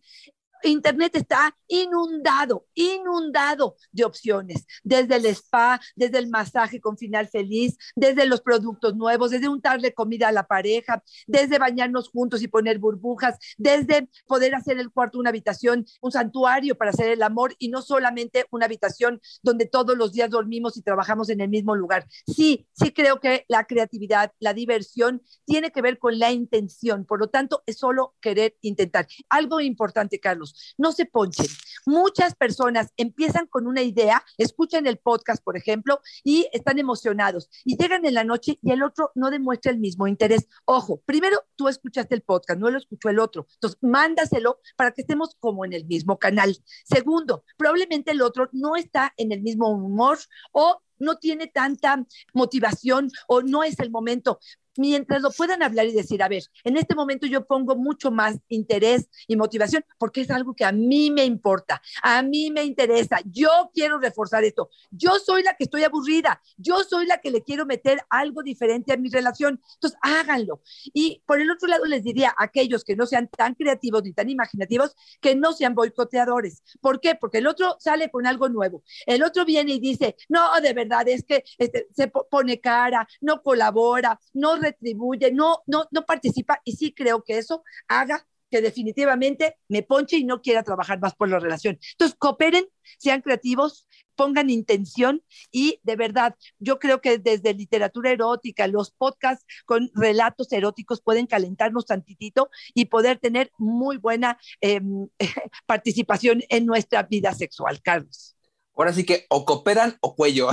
Internet 0.63 1.15
está 1.15 1.55
inundado, 1.67 2.65
inundado 2.73 3.75
de 3.91 4.03
opciones, 4.03 4.65
desde 4.83 5.15
el 5.15 5.25
spa, 5.27 5.79
desde 5.95 6.17
el 6.17 6.29
masaje 6.29 6.79
con 6.79 6.97
final 6.97 7.27
feliz, 7.27 7.77
desde 7.95 8.25
los 8.25 8.41
productos 8.41 8.95
nuevos, 8.95 9.31
desde 9.31 9.49
untarle 9.49 9.93
comida 9.93 10.27
a 10.27 10.31
la 10.31 10.47
pareja, 10.47 11.03
desde 11.27 11.59
bañarnos 11.59 12.09
juntos 12.09 12.41
y 12.41 12.47
poner 12.47 12.79
burbujas, 12.79 13.37
desde 13.57 14.09
poder 14.27 14.55
hacer 14.55 14.79
el 14.79 14.91
cuarto 14.91 15.19
una 15.19 15.29
habitación, 15.29 15.85
un 16.01 16.11
santuario 16.11 16.75
para 16.77 16.91
hacer 16.91 17.09
el 17.09 17.23
amor 17.23 17.55
y 17.59 17.69
no 17.69 17.81
solamente 17.81 18.45
una 18.51 18.65
habitación 18.65 19.21
donde 19.43 19.65
todos 19.65 19.97
los 19.97 20.13
días 20.13 20.29
dormimos 20.29 20.77
y 20.77 20.81
trabajamos 20.81 21.29
en 21.29 21.41
el 21.41 21.49
mismo 21.49 21.75
lugar. 21.75 22.05
Sí, 22.27 22.67
sí 22.73 22.91
creo 22.91 23.19
que 23.19 23.45
la 23.47 23.65
creatividad, 23.65 24.31
la 24.39 24.53
diversión 24.53 25.21
tiene 25.45 25.71
que 25.71 25.81
ver 25.81 25.99
con 25.99 26.17
la 26.19 26.31
intención, 26.31 27.05
por 27.05 27.19
lo 27.19 27.29
tanto 27.29 27.63
es 27.65 27.77
solo 27.77 28.15
querer 28.21 28.55
intentar. 28.61 29.07
Algo 29.29 29.59
importante, 29.59 30.19
Carlos, 30.19 30.44
no 30.77 30.91
se 30.91 31.05
ponchen. 31.05 31.47
Muchas 31.85 32.35
personas 32.35 32.91
empiezan 32.97 33.47
con 33.47 33.67
una 33.67 33.81
idea, 33.81 34.23
escuchan 34.37 34.87
el 34.87 34.97
podcast, 34.97 35.43
por 35.43 35.57
ejemplo, 35.57 35.99
y 36.23 36.47
están 36.51 36.79
emocionados 36.79 37.49
y 37.63 37.77
llegan 37.77 38.05
en 38.05 38.13
la 38.13 38.23
noche 38.23 38.59
y 38.61 38.71
el 38.71 38.83
otro 38.83 39.11
no 39.15 39.29
demuestra 39.29 39.71
el 39.71 39.79
mismo 39.79 40.07
interés. 40.07 40.47
Ojo, 40.65 41.01
primero 41.05 41.43
tú 41.55 41.67
escuchaste 41.67 42.15
el 42.15 42.21
podcast, 42.21 42.59
no 42.59 42.69
lo 42.69 42.77
escuchó 42.77 43.09
el 43.09 43.19
otro. 43.19 43.47
Entonces, 43.55 43.79
mándaselo 43.81 44.59
para 44.75 44.91
que 44.91 45.01
estemos 45.01 45.35
como 45.39 45.65
en 45.65 45.73
el 45.73 45.85
mismo 45.85 46.17
canal. 46.17 46.57
Segundo, 46.83 47.43
probablemente 47.57 48.11
el 48.11 48.21
otro 48.21 48.49
no 48.51 48.75
está 48.75 49.13
en 49.17 49.31
el 49.31 49.41
mismo 49.41 49.69
humor 49.69 50.17
o 50.51 50.81
no 50.97 51.17
tiene 51.17 51.47
tanta 51.47 52.05
motivación 52.33 53.11
o 53.27 53.41
no 53.41 53.63
es 53.63 53.79
el 53.79 53.91
momento 53.91 54.39
mientras 54.77 55.21
lo 55.21 55.31
puedan 55.31 55.63
hablar 55.63 55.85
y 55.85 55.93
decir, 55.93 56.21
a 56.23 56.27
ver, 56.27 56.43
en 56.63 56.77
este 56.77 56.95
momento 56.95 57.27
yo 57.27 57.45
pongo 57.45 57.75
mucho 57.75 58.11
más 58.11 58.37
interés 58.49 59.09
y 59.27 59.35
motivación 59.35 59.85
porque 59.97 60.21
es 60.21 60.31
algo 60.31 60.53
que 60.53 60.65
a 60.65 60.71
mí 60.71 61.11
me 61.11 61.25
importa, 61.25 61.81
a 62.01 62.21
mí 62.21 62.51
me 62.51 62.63
interesa, 62.63 63.19
yo 63.25 63.71
quiero 63.73 63.99
reforzar 63.99 64.43
esto, 64.43 64.69
yo 64.91 65.11
soy 65.19 65.43
la 65.43 65.55
que 65.55 65.65
estoy 65.65 65.83
aburrida, 65.83 66.41
yo 66.57 66.83
soy 66.83 67.05
la 67.05 67.19
que 67.19 67.31
le 67.31 67.43
quiero 67.43 67.65
meter 67.65 68.01
algo 68.09 68.43
diferente 68.43 68.93
a 68.93 68.97
mi 68.97 69.09
relación, 69.09 69.61
entonces 69.75 69.99
háganlo. 70.01 70.61
Y 70.93 71.21
por 71.25 71.39
el 71.39 71.49
otro 71.51 71.67
lado 71.67 71.85
les 71.85 72.03
diría 72.03 72.33
a 72.37 72.45
aquellos 72.45 72.83
que 72.83 72.95
no 72.95 73.05
sean 73.05 73.27
tan 73.27 73.55
creativos 73.55 74.03
ni 74.03 74.13
tan 74.13 74.29
imaginativos, 74.29 74.95
que 75.21 75.35
no 75.35 75.53
sean 75.53 75.75
boicoteadores. 75.75 76.63
¿Por 76.81 76.99
qué? 76.99 77.15
Porque 77.15 77.39
el 77.39 77.47
otro 77.47 77.77
sale 77.79 78.09
con 78.09 78.27
algo 78.27 78.49
nuevo, 78.49 78.83
el 79.05 79.23
otro 79.23 79.45
viene 79.45 79.73
y 79.73 79.79
dice, 79.79 80.15
no, 80.29 80.59
de 80.61 80.73
verdad 80.73 81.07
es 81.07 81.23
que 81.23 81.43
este, 81.57 81.87
se 81.95 82.07
pone 82.07 82.59
cara, 82.59 83.07
no 83.21 83.41
colabora, 83.41 84.19
no 84.33 84.57
retribuye, 84.65 85.31
no, 85.31 85.59
no, 85.67 85.85
no 85.91 86.05
participa 86.05 86.59
y 86.63 86.73
sí 86.73 86.93
creo 86.93 87.23
que 87.23 87.37
eso 87.37 87.63
haga 87.87 88.25
que 88.51 88.61
definitivamente 88.61 89.57
me 89.67 89.83
ponche 89.83 90.17
y 90.17 90.23
no 90.23 90.41
quiera 90.41 90.63
trabajar 90.63 90.99
más 90.99 91.15
por 91.15 91.29
la 91.29 91.39
relación. 91.39 91.79
Entonces, 91.91 92.15
cooperen, 92.17 92.65
sean 92.97 93.21
creativos, 93.21 93.87
pongan 94.15 94.49
intención 94.49 95.23
y 95.51 95.79
de 95.83 95.95
verdad, 95.95 96.35
yo 96.59 96.79
creo 96.79 97.01
que 97.01 97.17
desde 97.17 97.53
literatura 97.53 98.11
erótica, 98.11 98.67
los 98.67 98.91
podcasts 98.91 99.45
con 99.65 99.89
relatos 99.93 100.51
eróticos 100.51 101.01
pueden 101.01 101.27
calentarnos 101.27 101.85
tantitito 101.85 102.49
y 102.73 102.85
poder 102.85 103.19
tener 103.19 103.51
muy 103.57 103.97
buena 103.97 104.37
em, 104.61 105.09
participación 105.65 106.41
en 106.49 106.65
nuestra 106.65 107.03
vida 107.03 107.33
sexual, 107.33 107.81
Carlos. 107.81 108.34
Ahora 108.75 108.93
sí 108.93 109.05
que 109.05 109.25
o 109.29 109.45
cooperan 109.45 109.97
o 110.01 110.15
cuello. 110.15 110.49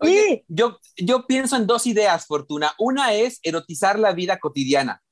yo, 0.48 0.78
yo 0.96 1.26
pienso 1.26 1.56
en 1.56 1.66
dos 1.66 1.86
ideas, 1.86 2.26
Fortuna. 2.26 2.72
Una 2.78 3.14
es 3.14 3.38
erotizar 3.42 3.98
la 3.98 4.12
vida 4.12 4.38
cotidiana. 4.38 5.02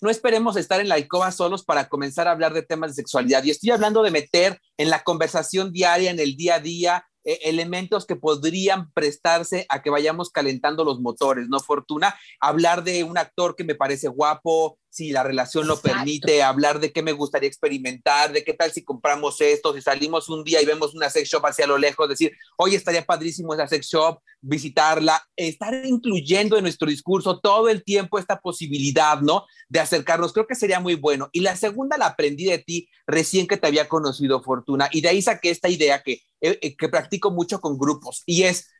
No 0.00 0.10
esperemos 0.10 0.56
estar 0.56 0.80
en 0.80 0.88
la 0.88 0.96
alcoba 0.96 1.32
solos 1.32 1.64
para 1.64 1.88
comenzar 1.88 2.28
a 2.28 2.32
hablar 2.32 2.52
de 2.52 2.62
temas 2.62 2.90
de 2.90 3.02
sexualidad. 3.02 3.42
Y 3.44 3.50
estoy 3.50 3.70
hablando 3.70 4.02
de 4.02 4.10
meter 4.10 4.60
en 4.76 4.90
la 4.90 5.02
conversación 5.02 5.72
diaria, 5.72 6.10
en 6.10 6.20
el 6.20 6.36
día 6.36 6.56
a 6.56 6.60
día, 6.60 7.04
eh, 7.24 7.40
elementos 7.44 8.06
que 8.06 8.16
podrían 8.16 8.90
prestarse 8.92 9.66
a 9.68 9.82
que 9.82 9.90
vayamos 9.90 10.30
calentando 10.30 10.84
los 10.84 11.00
motores, 11.00 11.48
¿no, 11.48 11.60
Fortuna? 11.60 12.14
Hablar 12.40 12.84
de 12.84 13.04
un 13.04 13.18
actor 13.18 13.56
que 13.56 13.64
me 13.64 13.74
parece 13.74 14.08
guapo, 14.08 14.78
si 14.90 15.10
la 15.10 15.22
relación 15.22 15.66
lo 15.66 15.80
permite, 15.80 16.42
hablar 16.42 16.80
de 16.80 16.92
qué 16.92 17.02
me 17.02 17.12
gustaría 17.12 17.48
experimentar, 17.48 18.32
de 18.32 18.42
qué 18.42 18.54
tal 18.54 18.72
si 18.72 18.82
compramos 18.82 19.40
esto, 19.40 19.74
si 19.74 19.82
salimos 19.82 20.28
un 20.28 20.44
día 20.44 20.62
y 20.62 20.66
vemos 20.66 20.94
una 20.94 21.10
sex 21.10 21.28
shop 21.28 21.46
hacia 21.46 21.66
lo 21.66 21.78
lejos, 21.78 22.08
decir, 22.08 22.32
oye, 22.56 22.76
estaría 22.76 23.04
padrísimo 23.04 23.54
esa 23.54 23.66
sex 23.66 23.86
shop, 23.86 24.20
visitarla, 24.40 25.22
estar 25.36 25.84
incluyendo 25.84 26.56
en 26.56 26.62
nuestro 26.62 26.88
discurso 26.88 27.40
todo 27.40 27.68
el 27.68 27.84
tiempo 27.84 28.18
esta 28.18 28.40
posibilidad, 28.40 29.20
¿no? 29.20 29.44
De 29.68 29.80
acercarnos, 29.80 30.32
creo 30.32 30.46
que 30.46 30.54
sería 30.54 30.80
muy 30.80 30.94
bueno. 30.94 31.28
Y 31.32 31.40
la 31.40 31.56
segunda 31.56 31.98
la 31.98 32.06
aprendí 32.06 32.44
de 32.44 32.58
ti 32.58 32.88
recién 33.06 33.46
que 33.46 33.56
te 33.56 33.66
había 33.66 33.88
conocido, 33.88 34.42
Fortuna, 34.42 34.88
y 34.92 35.00
de 35.00 35.08
ahí 35.10 35.22
saqué 35.22 35.50
esta 35.50 35.68
idea 35.68 36.02
que, 36.02 36.22
eh, 36.40 36.58
eh, 36.62 36.76
que 36.76 36.88
practico 36.88 37.30
mucho 37.30 37.60
con 37.60 37.78
grupos, 37.78 38.22
y 38.26 38.44
es, 38.44 38.70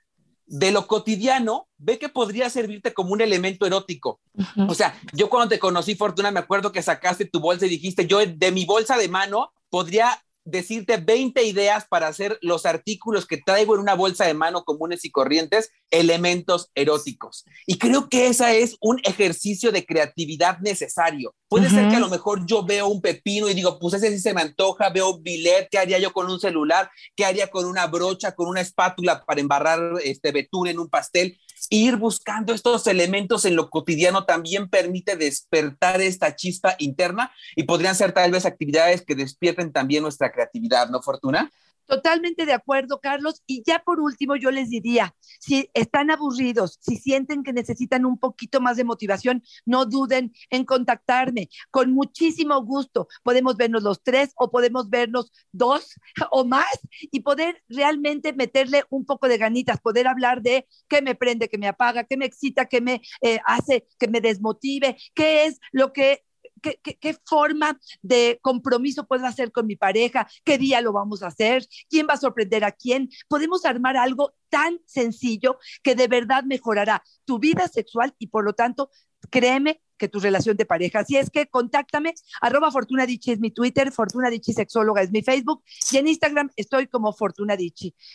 de 0.48 0.72
lo 0.72 0.87
cotidiano, 0.87 1.68
ve 1.76 1.98
que 1.98 2.08
podría 2.08 2.48
servirte 2.50 2.94
como 2.94 3.12
un 3.12 3.20
elemento 3.20 3.66
erótico. 3.66 4.20
O 4.68 4.74
sea, 4.74 4.98
yo 5.12 5.28
cuando 5.28 5.50
te 5.50 5.58
conocí, 5.58 5.94
Fortuna, 5.94 6.30
me 6.30 6.40
acuerdo 6.40 6.72
que 6.72 6.82
sacaste 6.82 7.26
tu 7.26 7.38
bolsa 7.38 7.66
y 7.66 7.70
dijiste, 7.70 8.06
yo 8.06 8.18
de 8.24 8.50
mi 8.50 8.64
bolsa 8.64 8.96
de 8.96 9.08
mano 9.08 9.52
podría 9.68 10.18
decirte 10.50 10.96
20 10.96 11.42
ideas 11.44 11.87
para 11.88 12.08
hacer 12.08 12.38
los 12.42 12.66
artículos 12.66 13.26
que 13.26 13.38
traigo 13.38 13.74
en 13.74 13.80
una 13.80 13.94
bolsa 13.94 14.24
de 14.24 14.34
mano 14.34 14.64
comunes 14.64 15.04
y 15.04 15.11
corrientes, 15.11 15.70
elementos 15.90 16.70
eróticos. 16.74 17.44
Y 17.66 17.78
creo 17.78 18.08
que 18.08 18.28
ese 18.28 18.62
es 18.62 18.76
un 18.80 19.00
ejercicio 19.04 19.72
de 19.72 19.84
creatividad 19.84 20.58
necesario. 20.58 21.34
Puede 21.48 21.70
ser 21.70 21.88
que 21.88 21.96
a 21.96 22.00
lo 22.00 22.08
mejor 22.08 22.44
yo 22.46 22.64
veo 22.64 22.88
un 22.88 23.00
pepino 23.00 23.48
y 23.48 23.54
digo, 23.54 23.78
pues 23.78 23.94
ese 23.94 24.11
sí 24.11 24.18
se 24.18 24.34
me 24.34 24.42
antoja, 24.42 24.90
veo 24.90 25.14
un 25.14 25.22
billet, 25.22 25.68
¿qué 25.70 25.78
haría 25.78 25.98
yo 25.98 26.12
con 26.12 26.30
un 26.30 26.38
celular? 26.38 26.90
¿Qué 27.16 27.24
haría 27.24 27.48
con 27.48 27.64
una 27.64 27.87
brocha, 27.87 28.32
con 28.32 28.48
una 28.48 28.61
espátula 28.61 29.24
para 29.24 29.40
embarrar 29.40 29.94
este 30.04 30.32
betún 30.32 30.68
en 30.68 30.78
un 30.78 30.88
pastel? 30.88 31.38
Ir 31.71 31.97
buscando 31.97 32.53
estos 32.55 32.87
elementos 32.87 33.44
en 33.44 33.57
lo 33.57 33.71
cotidiano 33.71 34.25
también 34.25 34.68
permite 34.68 35.16
despertar 35.16 36.01
esta 36.01 36.35
chispa 36.37 36.77
interna 36.79 37.33
y 37.57 37.64
podrían 37.64 37.94
ser 37.94 38.12
tal 38.12 38.31
vez 38.31 38.47
actividades 38.47 39.03
que 39.03 39.14
despierten 39.14 39.73
también 39.73 40.03
nuestra 40.03 40.33
creatividad, 40.33 40.88
¿no, 40.88 41.03
Fortuna? 41.03 41.51
Totalmente 41.88 42.44
de 42.44 42.53
acuerdo, 42.53 43.01
Carlos. 43.01 43.42
Y 43.46 43.62
ya 43.66 43.79
por 43.79 43.98
último, 43.98 44.37
yo 44.37 44.51
les 44.51 44.68
diría, 44.68 45.16
si 45.40 45.70
están 45.72 46.11
aburridos, 46.11 46.79
si 46.83 46.96
sienten 46.96 47.42
que 47.42 47.55
necesitan 47.55 48.05
un 48.05 48.18
poquito 48.18 48.61
más 48.61 48.77
de 48.77 48.85
motivación, 48.85 49.42
no 49.64 49.87
duden 49.87 50.35
en 50.51 50.66
contactarme. 50.66 51.48
Con 51.70 51.92
muchísimo 51.92 52.62
gusto 52.62 53.09
podemos 53.22 53.57
vernos 53.57 53.83
los 53.83 54.03
tres 54.03 54.33
o 54.37 54.51
podemos 54.51 54.90
vernos 54.90 55.33
dos 55.51 55.94
o 56.31 56.44
más 56.44 56.68
y 57.11 57.20
poder 57.20 57.64
realmente 57.70 58.35
meterle 58.35 58.85
un 58.90 59.07
poco 59.07 59.27
de 59.27 59.38
ganitas, 59.38 59.81
poder 59.81 60.09
hablar 60.09 60.42
de 60.42 60.66
qué 60.88 61.01
me 61.01 61.14
prende, 61.14 61.48
qué 61.48 61.57
me 61.57 61.68
apaga, 61.68 62.05
qué 62.05 62.18
me 62.18 62.27
excita, 62.27 62.66
qué 62.66 62.83
me 62.83 63.01
eh, 63.22 63.40
hace 63.46 63.87
que 63.98 64.09
me 64.09 64.20
desmotive, 64.20 64.98
qué 65.14 65.46
es 65.46 65.59
lo 65.72 65.94
que 65.94 66.22
¿Qué, 66.61 67.16
forma 67.25 67.79
de 68.03 68.38
compromiso 68.42 69.07
puedo 69.07 69.27
hacer 69.27 69.53
con 69.53 69.66
mi 69.66 69.77
pareja? 69.77 70.29
¿Qué 70.44 70.59
día 70.59 70.81
lo 70.81 70.92
vamos 70.92 71.23
a 71.23 71.29
hacer? 71.29 71.66
¿Quién 71.88 72.07
va 72.09 72.14
a 72.14 72.18
sorprender 72.18 72.64
a 72.64 72.73
quién? 72.73 73.11
Podemos 73.29 73.64
armar 73.64 73.97
algo 73.97 74.35
tan 74.49 74.81
sencillo 74.87 75.59
que 75.83 75.94
de 75.94 76.09
verdad 76.09 76.44
mejorará 76.44 77.03
tu 77.25 77.38
vida 77.38 77.68
sexual 77.68 78.14
y 78.18 78.29
por 78.29 78.44
lo 78.44 78.53
tanto, 78.53 78.90
créeme 79.31 79.83
que 79.99 80.09
tu 80.09 80.21
relación 80.21 80.57
de 80.57 80.64
pareja. 80.64 81.01
Así 81.01 81.16
es 81.16 81.29
que 81.31 81.49
contáctame, 81.49 82.14
arroba 82.40 82.71
Fortuna 82.71 83.05
es 83.05 83.40
mi 83.40 83.51
Twitter, 83.51 83.92
Fortuna 83.92 84.31
Sexóloga 84.42 85.03
es 85.03 85.11
mi 85.11 85.23
Facebook 85.23 85.62
y 85.90 85.99
en 85.99 86.09
Instagram 86.09 86.51
estoy 86.57 86.87
como 86.87 87.12
Fortuna 87.12 87.57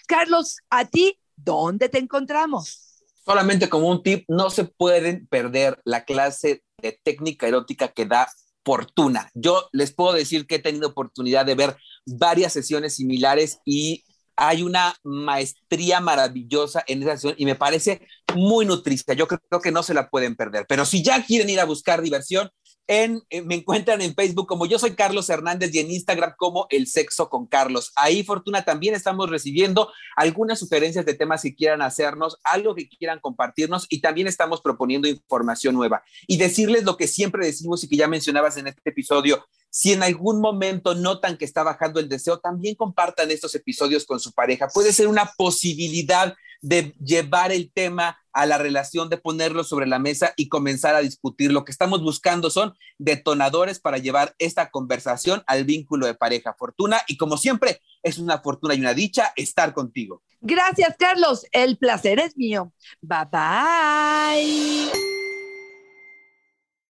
Carlos, 0.08 0.58
a 0.70 0.86
ti, 0.86 1.20
¿dónde 1.36 1.90
te 1.90 2.00
encontramos? 2.00 2.93
Solamente 3.26 3.70
como 3.70 3.88
un 3.88 4.04
tip, 4.04 4.26
no 4.28 4.50
se 4.50 4.66
pueden 4.66 5.28
perder 5.28 5.80
la 5.86 6.04
clase 6.04 6.64
de 6.82 7.00
técnica 7.04 7.48
erótica 7.48 7.88
que 7.90 8.06
da 8.06 8.28
Fortuna. 8.66 9.30
Yo 9.34 9.68
les 9.72 9.94
puedo 9.94 10.14
decir 10.14 10.48
que 10.48 10.56
he 10.56 10.60
tenido 10.60 10.90
oportunidad 10.90 11.46
de 11.46 11.56
ver 11.56 11.76
varias 12.06 12.54
sesiones 12.54 12.96
similares 12.96 13.60
y 13.66 14.04
hay 14.36 14.64
una 14.64 14.96
maestría 15.04 16.00
maravillosa 16.00 16.84
en 16.88 17.04
esa 17.04 17.14
sesión 17.14 17.36
y 17.38 17.46
me 17.46 17.56
parece 17.56 18.08
muy 18.36 18.66
nutricia. 18.66 19.14
Yo 19.14 19.28
creo 19.28 19.62
que 19.62 19.72
no 19.72 19.84
se 19.84 19.94
la 19.94 20.10
pueden 20.10 20.36
perder. 20.36 20.66
Pero 20.68 20.86
si 20.86 21.04
ya 21.04 21.24
quieren 21.26 21.50
ir 21.50 21.60
a 21.60 21.66
buscar 21.66 22.02
diversión, 22.02 22.50
en, 22.88 23.22
eh, 23.30 23.42
me 23.42 23.56
encuentran 23.56 24.02
en 24.02 24.14
Facebook 24.14 24.48
como 24.48 24.66
yo 24.66 24.78
soy 24.78 24.96
Carlos 24.96 25.30
Hernández 25.30 25.74
y 25.74 25.80
en 25.80 25.92
Instagram 25.92 26.34
como 26.38 26.68
El 26.70 26.88
Sexo 26.88 27.30
con 27.30 27.48
Carlos. 27.48 27.92
Ahí, 27.96 28.24
Fortuna, 28.24 28.66
también 28.66 28.94
estamos 28.94 29.30
recibiendo 29.30 29.92
algunas 30.16 30.60
sugerencias 30.60 31.06
de 31.06 31.14
temas 31.14 31.42
que 31.42 31.56
quieran 31.56 31.82
hacernos, 31.82 32.38
algo 32.44 32.76
que 32.76 32.90
quieran 32.90 33.20
compartirnos 33.20 33.86
y 33.90 34.02
también 34.02 34.28
estamos 34.28 34.62
proponiendo 34.62 35.08
información 35.08 35.76
nueva. 35.76 36.04
Y 36.28 36.38
decirles 36.38 36.84
lo 36.84 36.98
que 36.98 37.08
siempre 37.08 37.46
decimos 37.46 37.84
y 37.84 37.90
que 37.90 37.98
ya 37.98 38.08
mencionabas 38.08 38.58
en 38.58 38.68
este 38.68 38.90
episodio, 38.90 39.46
si 39.70 39.94
en 39.94 40.04
algún 40.04 40.40
momento 40.40 40.94
notan 40.94 41.38
que 41.38 41.46
está 41.46 41.64
bajando 41.64 42.00
el 42.00 42.10
deseo, 42.10 42.40
también 42.40 42.76
compartan 42.76 43.32
estos 43.32 43.56
episodios 43.56 44.06
con 44.06 44.20
su 44.20 44.32
pareja. 44.34 44.68
Puede 44.68 44.94
ser 44.94 45.08
una 45.08 45.32
posibilidad 45.38 46.36
de 46.62 46.94
llevar 47.04 47.52
el 47.52 47.72
tema 47.72 48.18
a 48.34 48.46
la 48.46 48.58
relación, 48.58 49.10
de 49.10 49.18
ponerlo 49.18 49.64
sobre 49.64 49.88
la 49.88 50.00
mesa 50.00 50.34
y 50.36 50.50
comenzar 50.50 50.96
a 50.96 51.02
discutir. 51.02 51.52
Lo 51.52 51.66
que 51.66 51.72
estamos 51.72 52.02
buscando 52.02 52.50
son 52.50 52.74
detonadores 52.98 53.80
para 53.80 53.98
llevar 53.98 54.36
esta 54.40 54.70
conversación 54.70 55.44
al 55.48 55.64
vínculo 55.66 56.06
de 56.06 56.16
pareja. 56.16 56.56
Fortuna, 56.58 57.02
y 57.08 57.18
como 57.18 57.38
siempre, 57.38 57.82
es 58.02 58.18
una 58.18 58.40
fortuna 58.40 58.76
y 58.76 58.80
una 58.80 58.94
dicha 58.94 59.34
estar 59.36 59.74
contigo. 59.74 60.22
Gracias, 60.42 60.96
Carlos. 60.98 61.46
El 61.52 61.78
placer 61.78 62.20
es 62.20 62.36
mío. 62.36 62.74
Bye 63.02 63.28
bye. 63.32 65.23